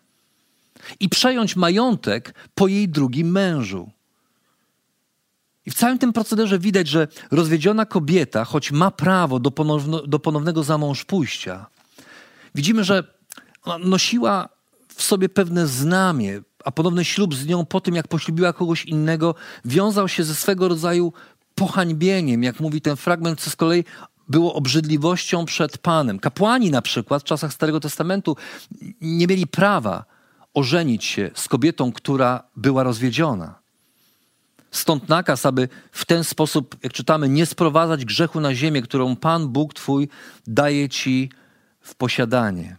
[1.01, 3.91] i przejąć majątek po jej drugim mężu.
[5.67, 10.19] I w całym tym procederze widać, że rozwiedziona kobieta, choć ma prawo do, ponowno, do
[10.19, 11.67] ponownego zamążpójścia,
[12.55, 13.05] widzimy, że
[13.85, 14.49] nosiła
[14.89, 19.35] w sobie pewne znamie, a ponowny ślub z nią po tym, jak poślubiła kogoś innego,
[19.65, 21.13] wiązał się ze swego rodzaju
[21.55, 23.85] pohańbieniem, jak mówi ten fragment, co z kolei
[24.29, 26.19] było obrzydliwością przed Panem.
[26.19, 28.37] Kapłani na przykład w czasach Starego Testamentu
[29.01, 30.05] nie mieli prawa
[30.55, 33.63] ożenić się z kobietą, która była rozwiedziona.
[34.71, 39.49] Stąd nakaz, aby w ten sposób, jak czytamy, nie sprowadzać grzechu na ziemię, którą Pan
[39.49, 40.09] Bóg Twój
[40.47, 41.31] daje Ci
[41.81, 42.77] w posiadanie.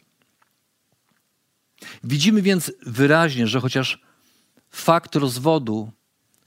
[2.04, 4.02] Widzimy więc wyraźnie, że chociaż
[4.70, 5.92] fakt rozwodu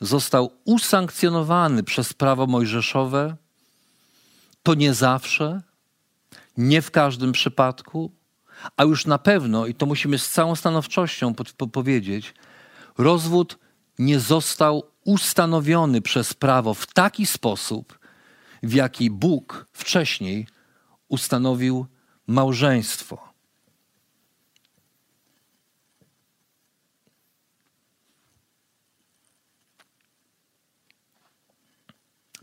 [0.01, 3.37] został usankcjonowany przez prawo mojżeszowe,
[4.67, 5.63] to nie zawsze,
[6.57, 8.13] nie w każdym przypadku,
[8.77, 11.35] a już na pewno, i to musimy z całą stanowczością
[11.73, 12.35] powiedzieć,
[12.99, 13.59] rozwód
[13.99, 17.99] nie został ustanowiony przez prawo w taki sposób,
[18.63, 20.47] w jaki Bóg wcześniej
[21.09, 21.87] ustanowił
[22.27, 23.26] małżeństwo.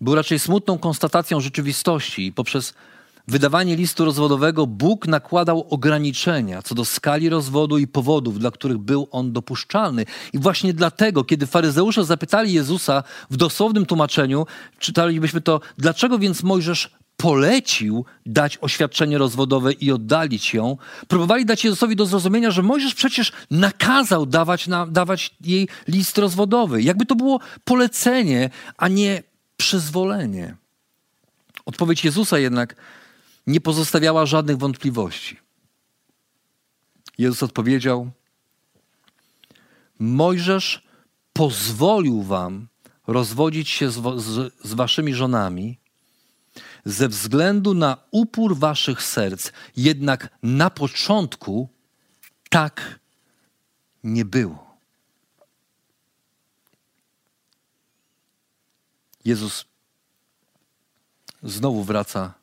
[0.03, 2.73] Był raczej smutną konstatacją rzeczywistości i poprzez
[3.27, 9.07] wydawanie listu rozwodowego Bóg nakładał ograniczenia co do skali rozwodu i powodów, dla których był
[9.11, 10.05] on dopuszczalny.
[10.33, 14.45] I właśnie dlatego, kiedy faryzeusze zapytali Jezusa w dosłownym tłumaczeniu,
[14.79, 21.95] czytalibyśmy to, dlaczego więc Mojżesz polecił dać oświadczenie rozwodowe i oddalić ją, próbowali dać Jezusowi
[21.95, 26.81] do zrozumienia, że Mojżesz przecież nakazał dawać, na, dawać jej list rozwodowy.
[26.81, 29.23] Jakby to było polecenie, a nie
[29.57, 30.55] przyzwolenie.
[31.65, 32.75] Odpowiedź Jezusa jednak
[33.47, 35.39] nie pozostawiała żadnych wątpliwości.
[37.17, 38.11] Jezus odpowiedział:
[39.99, 40.87] Mojżesz
[41.33, 42.67] pozwolił wam
[43.07, 45.79] rozwodzić się z, z, z, waszymi żonami
[46.85, 51.69] ze względu na upór waszych serc, jednak na początku
[52.49, 52.99] tak
[54.03, 54.72] nie było.
[59.25, 59.65] Jezus
[61.43, 62.33] znowu wraca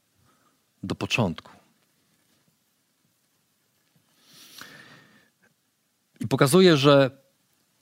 [0.82, 1.50] do początku.
[6.20, 7.10] I pokazuje, że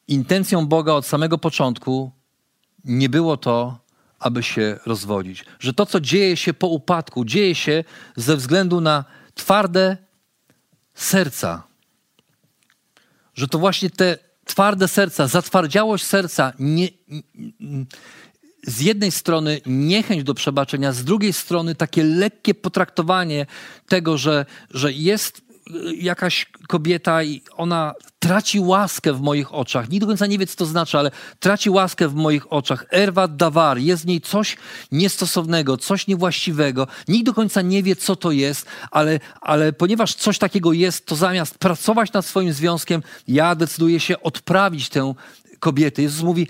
[0.09, 2.11] intencją Boga od samego początku
[2.85, 3.79] nie było to,
[4.19, 5.45] aby się rozwodzić.
[5.61, 7.85] Że to, co dzieje się po upadku, dzieje się
[8.17, 9.97] ze względu na twarde
[10.95, 11.63] serca.
[13.35, 16.89] Że to właśnie te twarde serca, zatwardziałość serca nie,
[18.67, 23.47] z jednej strony niechęć do przebaczenia, z drugiej strony takie lekkie potraktowanie
[23.89, 25.49] tego, że, że jest
[25.99, 29.89] jakaś kobieta i ona traci łaskę w moich oczach.
[29.89, 32.87] Nikt do końca nie wie, co to znaczy, ale traci łaskę w moich oczach.
[32.91, 34.57] Erwa dawar, jest w niej coś
[34.93, 36.87] niestosownego, coś niewłaściwego.
[37.09, 41.17] Nikt do końca nie wie, co to jest, ale, ale ponieważ coś takiego jest, to
[41.17, 45.15] zamiast pracować nad swoim związkiem, ja decyduję się odprawić tę
[45.61, 46.03] kobietę.
[46.03, 46.49] Jezus mówi,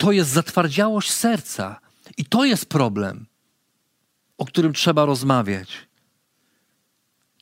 [0.00, 1.80] to jest zatwardziałość serca.
[2.16, 3.26] I to jest problem,
[4.38, 5.68] o którym trzeba rozmawiać.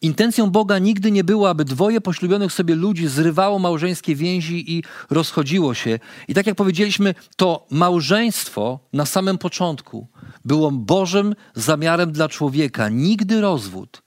[0.02, 5.74] Intencją Boga nigdy nie było, aby dwoje poślubionych sobie ludzi zrywało małżeńskie więzi i rozchodziło
[5.74, 5.98] się.
[6.28, 10.06] I tak jak powiedzieliśmy, to małżeństwo na samym początku
[10.44, 14.02] było Bożym zamiarem dla człowieka, nigdy rozwód.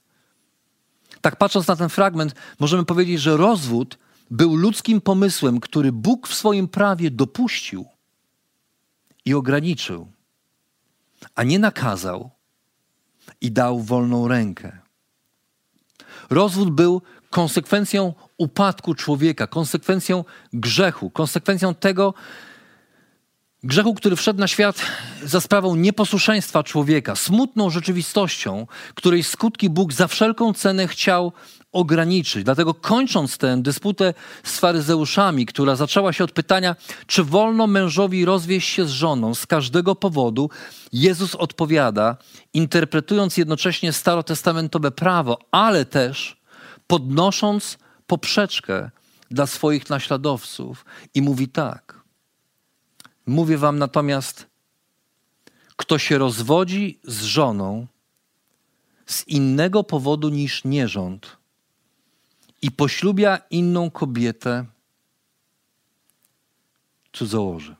[1.20, 3.98] Tak patrząc na ten fragment, możemy powiedzieć, że rozwód
[4.30, 7.92] był ludzkim pomysłem, który Bóg w swoim prawie dopuścił
[9.24, 10.12] i ograniczył,
[11.34, 12.30] a nie nakazał
[13.40, 14.78] i dał wolną rękę.
[16.30, 22.14] Rozwód był konsekwencją upadku człowieka, konsekwencją grzechu, konsekwencją tego,
[23.64, 24.82] Grzechu, który wszedł na świat
[25.22, 31.32] za sprawą nieposłuszeństwa człowieka, smutną rzeczywistością, której skutki Bóg za wszelką cenę chciał
[31.72, 32.44] ograniczyć.
[32.44, 34.14] Dlatego kończąc tę dysputę
[34.44, 39.46] z faryzeuszami, która zaczęła się od pytania, czy wolno mężowi rozwieść się z żoną z
[39.46, 40.50] każdego powodu,
[40.92, 42.16] Jezus odpowiada,
[42.54, 46.42] interpretując jednocześnie starotestamentowe prawo, ale też
[46.86, 48.90] podnosząc poprzeczkę
[49.30, 52.02] dla swoich naśladowców i mówi tak.
[53.26, 54.46] Mówię wam natomiast,
[55.76, 57.86] kto się rozwodzi z żoną
[59.06, 61.41] z innego powodu niż nierząd
[62.62, 64.64] i poślubia inną kobietę,
[67.12, 67.76] cudzołoży.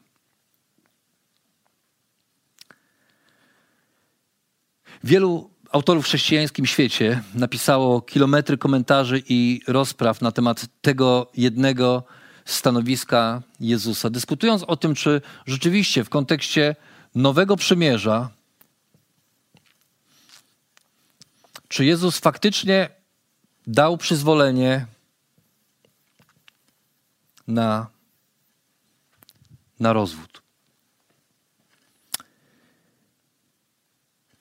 [5.04, 12.04] Wielu autorów w chrześcijańskim świecie napisało kilometry komentarzy i rozpraw na temat tego jednego
[12.44, 16.76] stanowiska Jezusa, dyskutując o tym, czy rzeczywiście w kontekście
[17.14, 18.30] Nowego Przymierza,
[21.68, 23.01] czy Jezus faktycznie
[23.66, 24.86] dał przyzwolenie
[27.48, 27.86] na,
[29.80, 30.42] na rozwód.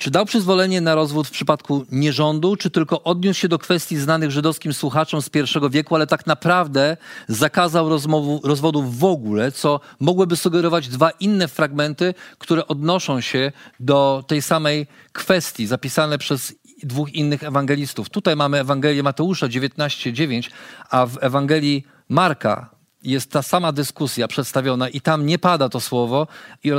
[0.02, 4.32] Czy dał przyzwolenie na rozwód w przypadku nierządu, czy tylko odniósł się do kwestii znanych
[4.32, 6.98] żydowskim słuchaczom z pierwszego wieku, ale tak naprawdę
[7.28, 14.24] zakazał rozmowu, rozwodów w ogóle, co mogłyby sugerować dwa inne fragmenty, które odnoszą się do
[14.28, 18.10] tej samej kwestii, zapisane przez dwóch innych ewangelistów.
[18.10, 20.50] Tutaj mamy Ewangelię Mateusza 19:9,
[20.90, 22.70] a w Ewangelii Marka
[23.04, 26.28] jest ta sama dyskusja przedstawiona i tam nie pada to słowo
[26.64, 26.72] i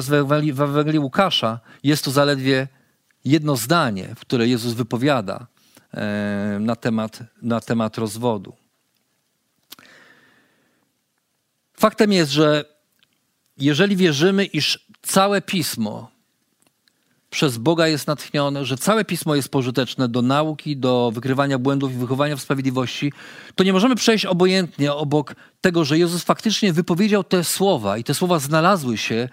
[0.52, 2.68] w Ewangelii Łukasza jest to zaledwie
[3.24, 5.46] jedno zdanie, które Jezus wypowiada
[5.94, 8.52] e, na temat, na temat rozwodu.
[11.74, 12.64] Faktem jest, że
[13.58, 16.11] jeżeli wierzymy, iż całe pismo
[17.32, 21.96] przez Boga jest natchnione, że całe pismo jest pożyteczne do nauki, do wykrywania błędów i
[21.96, 23.12] wychowania w sprawiedliwości,
[23.54, 28.14] to nie możemy przejść obojętnie obok tego, że Jezus faktycznie wypowiedział te słowa i te
[28.14, 29.28] słowa znalazły się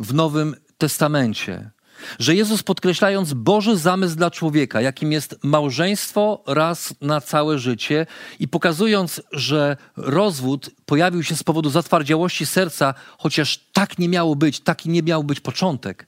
[0.00, 1.70] w Nowym Testamencie
[2.18, 8.06] że Jezus podkreślając Boży zamysł dla człowieka, jakim jest małżeństwo raz na całe życie
[8.38, 14.60] i pokazując, że rozwód pojawił się z powodu zatwardziałości serca, chociaż tak nie miało być,
[14.60, 16.06] taki nie miał być początek.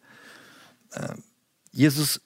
[1.76, 2.20] Jezus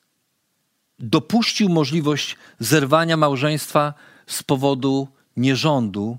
[0.99, 3.95] dopuścił możliwość zerwania małżeństwa
[4.27, 6.19] z powodu nierządu,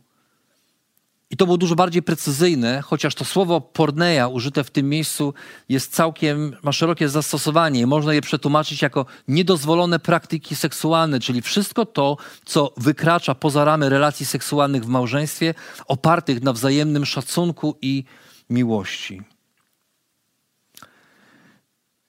[1.31, 5.33] i to było dużo bardziej precyzyjne, chociaż to słowo porneia użyte w tym miejscu
[5.69, 7.87] jest całkiem, ma szerokie zastosowanie.
[7.87, 14.25] Można je przetłumaczyć jako niedozwolone praktyki seksualne, czyli wszystko to, co wykracza poza ramy relacji
[14.25, 15.53] seksualnych w małżeństwie,
[15.87, 18.03] opartych na wzajemnym szacunku i
[18.49, 19.21] miłości.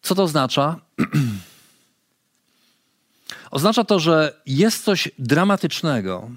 [0.02, 0.80] Co to oznacza?
[3.50, 6.30] oznacza to, że jest coś dramatycznego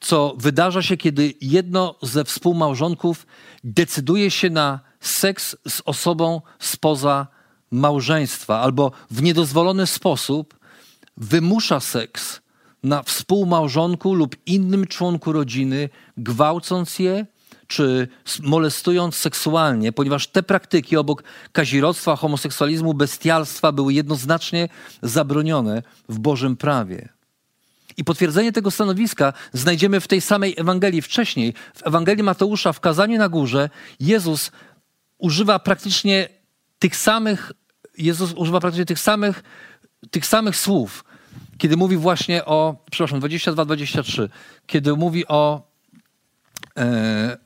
[0.00, 3.26] co wydarza się, kiedy jedno ze współmałżonków
[3.64, 7.26] decyduje się na seks z osobą spoza
[7.70, 10.58] małżeństwa albo w niedozwolony sposób
[11.16, 12.40] wymusza seks
[12.82, 17.26] na współmałżonku lub innym członku rodziny, gwałcąc je
[17.70, 18.08] czy
[18.42, 24.68] molestując seksualnie, ponieważ te praktyki obok kazirodztwa, homoseksualizmu, bestialstwa były jednoznacznie
[25.02, 27.08] zabronione w Bożym prawie.
[27.96, 31.54] I potwierdzenie tego stanowiska znajdziemy w tej samej Ewangelii wcześniej.
[31.74, 34.50] W Ewangelii Mateusza, w kazaniu na górze, Jezus
[35.18, 36.28] używa praktycznie
[36.78, 37.52] tych samych,
[37.98, 39.42] Jezus używa praktycznie tych samych,
[40.10, 41.04] tych samych słów,
[41.58, 44.28] kiedy mówi właśnie o, przepraszam, 22-23,
[44.66, 45.69] kiedy mówi o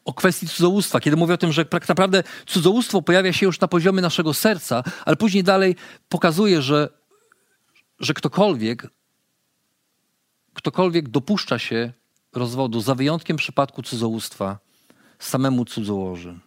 [0.05, 3.68] o kwestii cudzołóstwa, kiedy mówi o tym, że tak naprawdę cudzołóstwo pojawia się już na
[3.68, 5.77] poziomie naszego serca, ale później dalej
[6.09, 6.89] pokazuje, że,
[8.01, 8.89] że ktokolwiek
[10.55, 11.93] ktokolwiek dopuszcza się
[12.33, 14.59] rozwodu, za wyjątkiem przypadku cudzołóstwa,
[15.18, 16.39] samemu cudzołoży.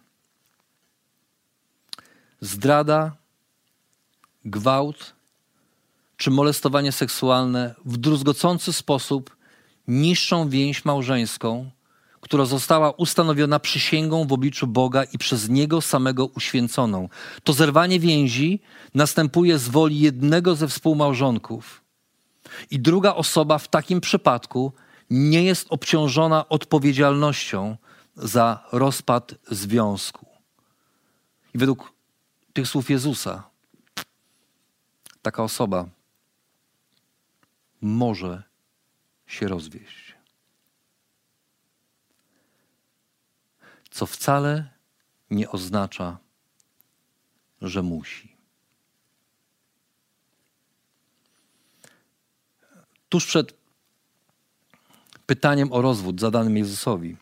[2.40, 3.16] Zdrada,
[4.44, 5.14] gwałt
[6.16, 9.36] czy molestowanie seksualne w druzgocący sposób
[9.88, 11.70] niszczą więź małżeńską,
[12.28, 17.08] która została ustanowiona przysięgą w obliczu Boga i przez Niego samego uświęconą.
[17.44, 18.60] To zerwanie więzi
[18.94, 21.84] następuje z woli jednego ze współmałżonków
[22.70, 24.72] i druga osoba w takim przypadku
[25.10, 27.76] nie jest obciążona odpowiedzialnością
[28.16, 30.26] za rozpad związku.
[31.54, 31.92] I według
[32.52, 33.42] tych słów Jezusa,
[35.22, 35.86] taka osoba
[37.80, 38.42] może
[39.26, 40.07] się rozwieść.
[43.98, 44.70] Co wcale
[45.30, 46.18] nie oznacza
[47.62, 48.36] że musi.
[53.08, 53.54] Tuż przed
[55.26, 57.16] pytaniem o rozwód zadanym Jezusowi,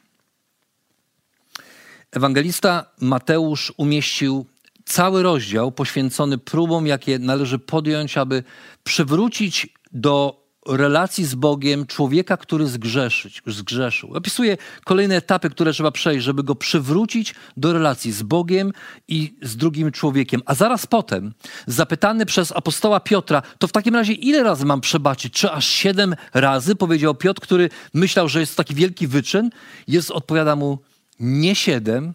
[2.10, 4.46] ewangelista Mateusz umieścił
[4.84, 8.44] cały rozdział poświęcony próbom, jakie należy podjąć, aby
[8.84, 14.14] przywrócić do relacji z Bogiem człowieka, który zgrzeszyć, zgrzeszył.
[14.14, 18.72] Opisuje kolejne etapy, które trzeba przejść, żeby go przywrócić do relacji z Bogiem
[19.08, 20.42] i z drugim człowiekiem.
[20.46, 21.34] A zaraz potem,
[21.66, 25.32] zapytany przez apostoła Piotra, to w takim razie ile razy mam przebaczyć?
[25.32, 26.76] Czy aż siedem razy?
[26.76, 29.50] Powiedział Piotr, który myślał, że jest taki wielki wyczyn.
[29.88, 30.78] Jest, odpowiada mu,
[31.20, 32.12] nie siedem,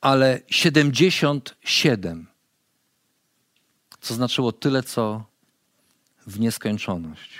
[0.00, 2.26] ale siedemdziesiąt siedem.
[4.00, 5.24] Co znaczyło tyle, co
[6.26, 7.30] w nieskończoność.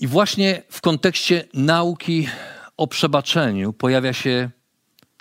[0.00, 2.28] I właśnie w kontekście nauki
[2.76, 4.50] o przebaczeniu pojawia się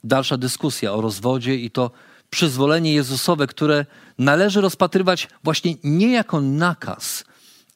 [0.03, 1.91] dalsza dyskusja o rozwodzie i to
[2.29, 3.85] przyzwolenie Jezusowe, które
[4.17, 7.23] należy rozpatrywać właśnie nie jako nakaz,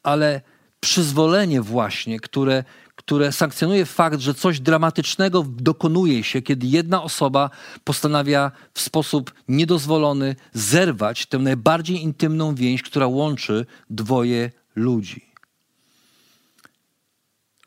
[0.03, 0.41] ale
[0.79, 2.63] przyzwolenie właśnie, które
[2.99, 7.49] które sankcjonuje fakt, że coś dramatycznego dokonuje się, kiedy jedna osoba
[7.83, 15.25] postanawia w sposób niedozwolony zerwać tę najbardziej intymną więź, która łączy dwoje ludzi.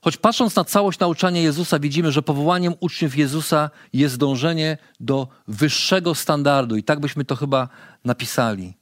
[0.00, 6.14] Choć patrząc na całość nauczania Jezusa, widzimy, że powołaniem uczniów Jezusa jest dążenie do wyższego
[6.14, 7.68] standardu, i tak byśmy to chyba
[8.04, 8.74] napisali.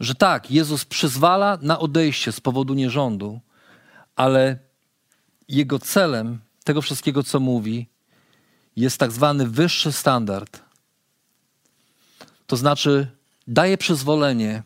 [0.00, 3.40] Że tak, Jezus przyzwala na odejście z powodu nierządu,
[4.16, 4.69] ale
[5.50, 7.86] jego celem tego wszystkiego, co mówi,
[8.76, 10.62] jest tak zwany wyższy standard.
[12.46, 13.06] To znaczy,
[13.46, 14.62] daje przyzwolenie,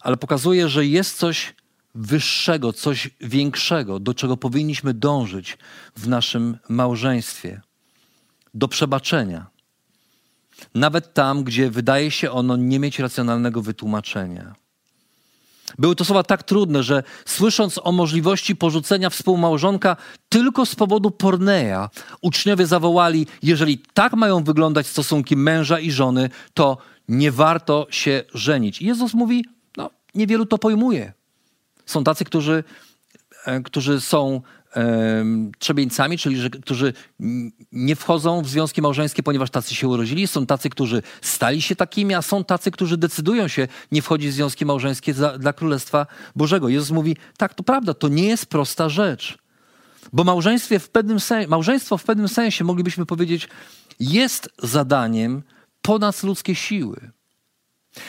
[0.00, 1.54] ale pokazuje, że jest coś
[1.94, 5.58] wyższego, coś większego, do czego powinniśmy dążyć
[5.96, 7.60] w naszym małżeństwie
[8.54, 9.46] do przebaczenia.
[10.74, 14.54] Nawet tam, gdzie wydaje się ono nie mieć racjonalnego wytłumaczenia.
[15.78, 19.96] Były to słowa tak trudne, że słysząc o możliwości porzucenia współmałżonka
[20.28, 21.90] tylko z powodu porneia,
[22.22, 28.82] uczniowie zawołali: Jeżeli tak mają wyglądać stosunki męża i żony, to nie warto się żenić.
[28.82, 29.44] I Jezus mówi:
[29.76, 31.12] No, niewielu to pojmuje.
[31.86, 32.64] Są tacy, którzy,
[33.46, 34.40] e, którzy są
[35.58, 36.92] trzebieńcami, czyli że, którzy
[37.72, 40.26] nie wchodzą w związki małżeńskie, ponieważ tacy się urodzili.
[40.26, 44.34] Są tacy, którzy stali się takimi, a są tacy, którzy decydują się nie wchodzić w
[44.34, 46.06] związki małżeńskie za, dla Królestwa
[46.36, 46.68] Bożego.
[46.68, 49.38] Jezus mówi, tak, to prawda, to nie jest prosta rzecz.
[50.12, 53.48] Bo małżeństwie w pewnym sensie, małżeństwo w pewnym sensie, moglibyśmy powiedzieć,
[54.00, 55.42] jest zadaniem
[55.82, 57.10] ponad ludzkie siły.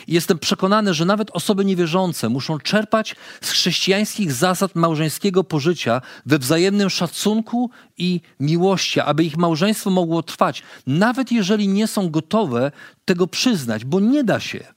[0.07, 6.39] I jestem przekonany, że nawet osoby niewierzące muszą czerpać z chrześcijańskich zasad małżeńskiego pożycia we
[6.39, 12.71] wzajemnym szacunku i miłości, aby ich małżeństwo mogło trwać, nawet jeżeli nie są gotowe
[13.05, 14.74] tego przyznać, bo nie da się.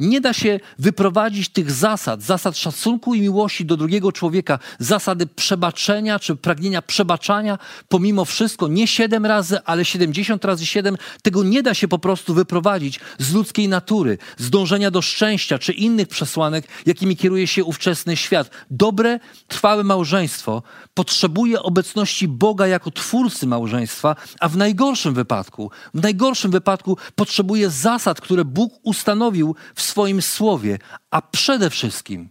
[0.00, 6.18] Nie da się wyprowadzić tych zasad, zasad szacunku i miłości do drugiego człowieka, zasady przebaczenia
[6.18, 7.58] czy pragnienia przebaczania,
[7.88, 12.34] pomimo wszystko, nie siedem razy, ale siedemdziesiąt razy siedem, tego nie da się po prostu
[12.34, 18.16] wyprowadzić z ludzkiej natury, z dążenia do szczęścia czy innych przesłanek, jakimi kieruje się ówczesny
[18.16, 18.50] świat.
[18.70, 20.62] Dobre, trwałe małżeństwo
[20.94, 28.20] potrzebuje obecności Boga jako twórcy małżeństwa, a w najgorszym wypadku, w najgorszym wypadku potrzebuje zasad,
[28.20, 30.78] które Bóg ustanowił w swoim słowie,
[31.10, 32.28] a przede wszystkim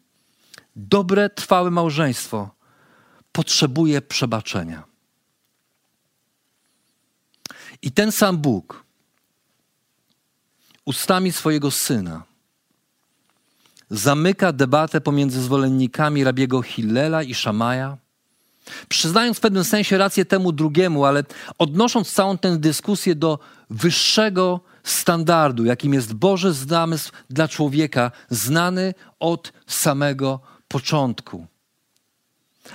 [0.75, 2.49] dobre, trwałe małżeństwo
[3.31, 4.83] potrzebuje przebaczenia.
[7.81, 8.83] I ten sam Bóg
[10.85, 12.23] ustami swojego syna
[13.89, 17.97] zamyka debatę pomiędzy zwolennikami rabiego Hillela i Szamaja,
[18.89, 21.23] przyznając w pewnym sensie rację temu drugiemu, ale
[21.57, 24.59] odnosząc całą tę dyskusję do wyższego
[24.89, 31.47] standardu, jakim jest Boży zamysł dla człowieka, znany od samego początku.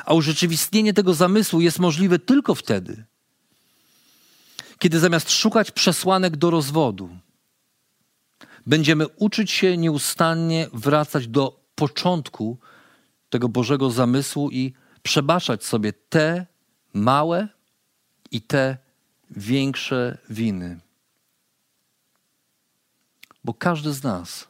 [0.05, 3.05] A urzeczywistnienie tego zamysłu jest możliwe tylko wtedy,
[4.79, 7.09] kiedy zamiast szukać przesłanek do rozwodu,
[8.67, 12.59] będziemy uczyć się nieustannie wracać do początku
[13.31, 16.47] tego Bożego zamysłu i przebaczać sobie te
[16.95, 17.49] małe
[18.31, 18.77] i te
[19.31, 20.81] większe winy.
[23.45, 24.49] Bo każdy z nas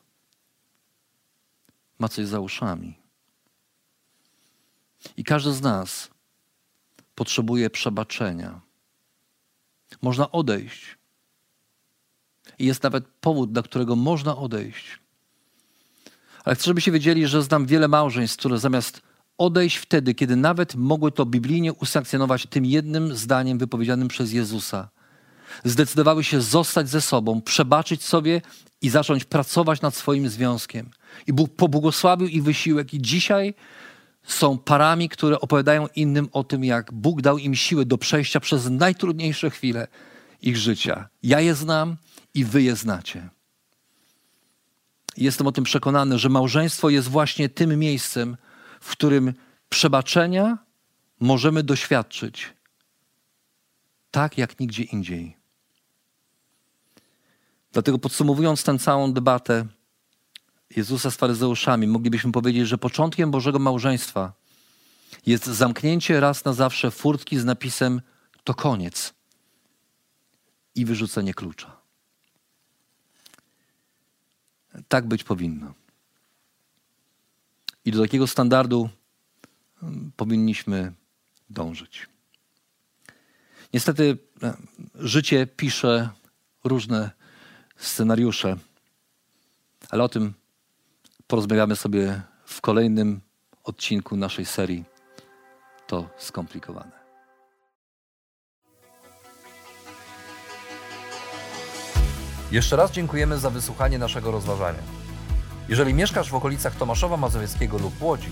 [1.98, 2.98] ma coś za uszami.
[5.16, 6.10] I każdy z nas
[7.14, 8.60] potrzebuje przebaczenia.
[10.02, 10.98] Można odejść.
[12.58, 14.98] I jest nawet powód, dla którego można odejść.
[16.44, 19.02] Ale chcę, żebyście wiedzieli, że znam wiele małżeństw, które zamiast
[19.38, 24.88] odejść wtedy, kiedy nawet mogły to biblijnie usankcjonować tym jednym zdaniem wypowiedzianym przez Jezusa–
[25.64, 28.42] zdecydowały się zostać ze sobą, przebaczyć sobie
[28.82, 30.90] i zacząć pracować nad swoim związkiem.
[31.26, 33.54] I Bóg pobłogosławił ich wysiłek, i dzisiaj
[34.22, 38.70] są parami, które opowiadają innym o tym, jak Bóg dał im siłę do przejścia przez
[38.70, 39.88] najtrudniejsze chwile
[40.42, 41.08] ich życia.
[41.22, 41.96] Ja je znam
[42.34, 43.28] i wy je znacie.
[45.16, 48.36] Jestem o tym przekonany, że małżeństwo jest właśnie tym miejscem,
[48.80, 49.32] w którym
[49.68, 50.58] przebaczenia
[51.20, 52.54] możemy doświadczyć
[54.12, 55.36] tak jak nigdzie indziej.
[57.72, 59.66] Dlatego podsumowując tę całą debatę
[60.76, 64.32] Jezusa z faryzeuszami, moglibyśmy powiedzieć, że początkiem Bożego małżeństwa
[65.26, 68.00] jest zamknięcie raz na zawsze furtki z napisem
[68.44, 69.14] to koniec
[70.74, 71.76] i wyrzucenie klucza.
[74.88, 75.74] Tak być powinno.
[77.84, 78.88] I do takiego standardu
[79.82, 80.92] mm, powinniśmy
[81.50, 82.08] dążyć.
[83.72, 84.56] Niestety e,
[84.94, 86.10] życie pisze
[86.64, 87.10] różne
[87.82, 88.56] scenariusze,
[89.90, 90.34] ale o tym
[91.26, 93.20] porozmawiamy sobie w kolejnym
[93.64, 94.84] odcinku naszej serii.
[95.86, 97.02] To skomplikowane.
[102.52, 104.82] Jeszcze raz dziękujemy za wysłuchanie naszego rozważania.
[105.68, 108.28] Jeżeli mieszkasz w okolicach Tomaszowa Mazowieckiego lub Łodzi,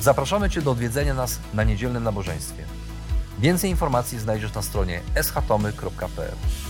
[0.00, 2.64] zapraszamy Cię do odwiedzenia nas na niedzielnym nabożeństwie.
[3.38, 6.65] Więcej informacji znajdziesz na stronie schatomy.pl.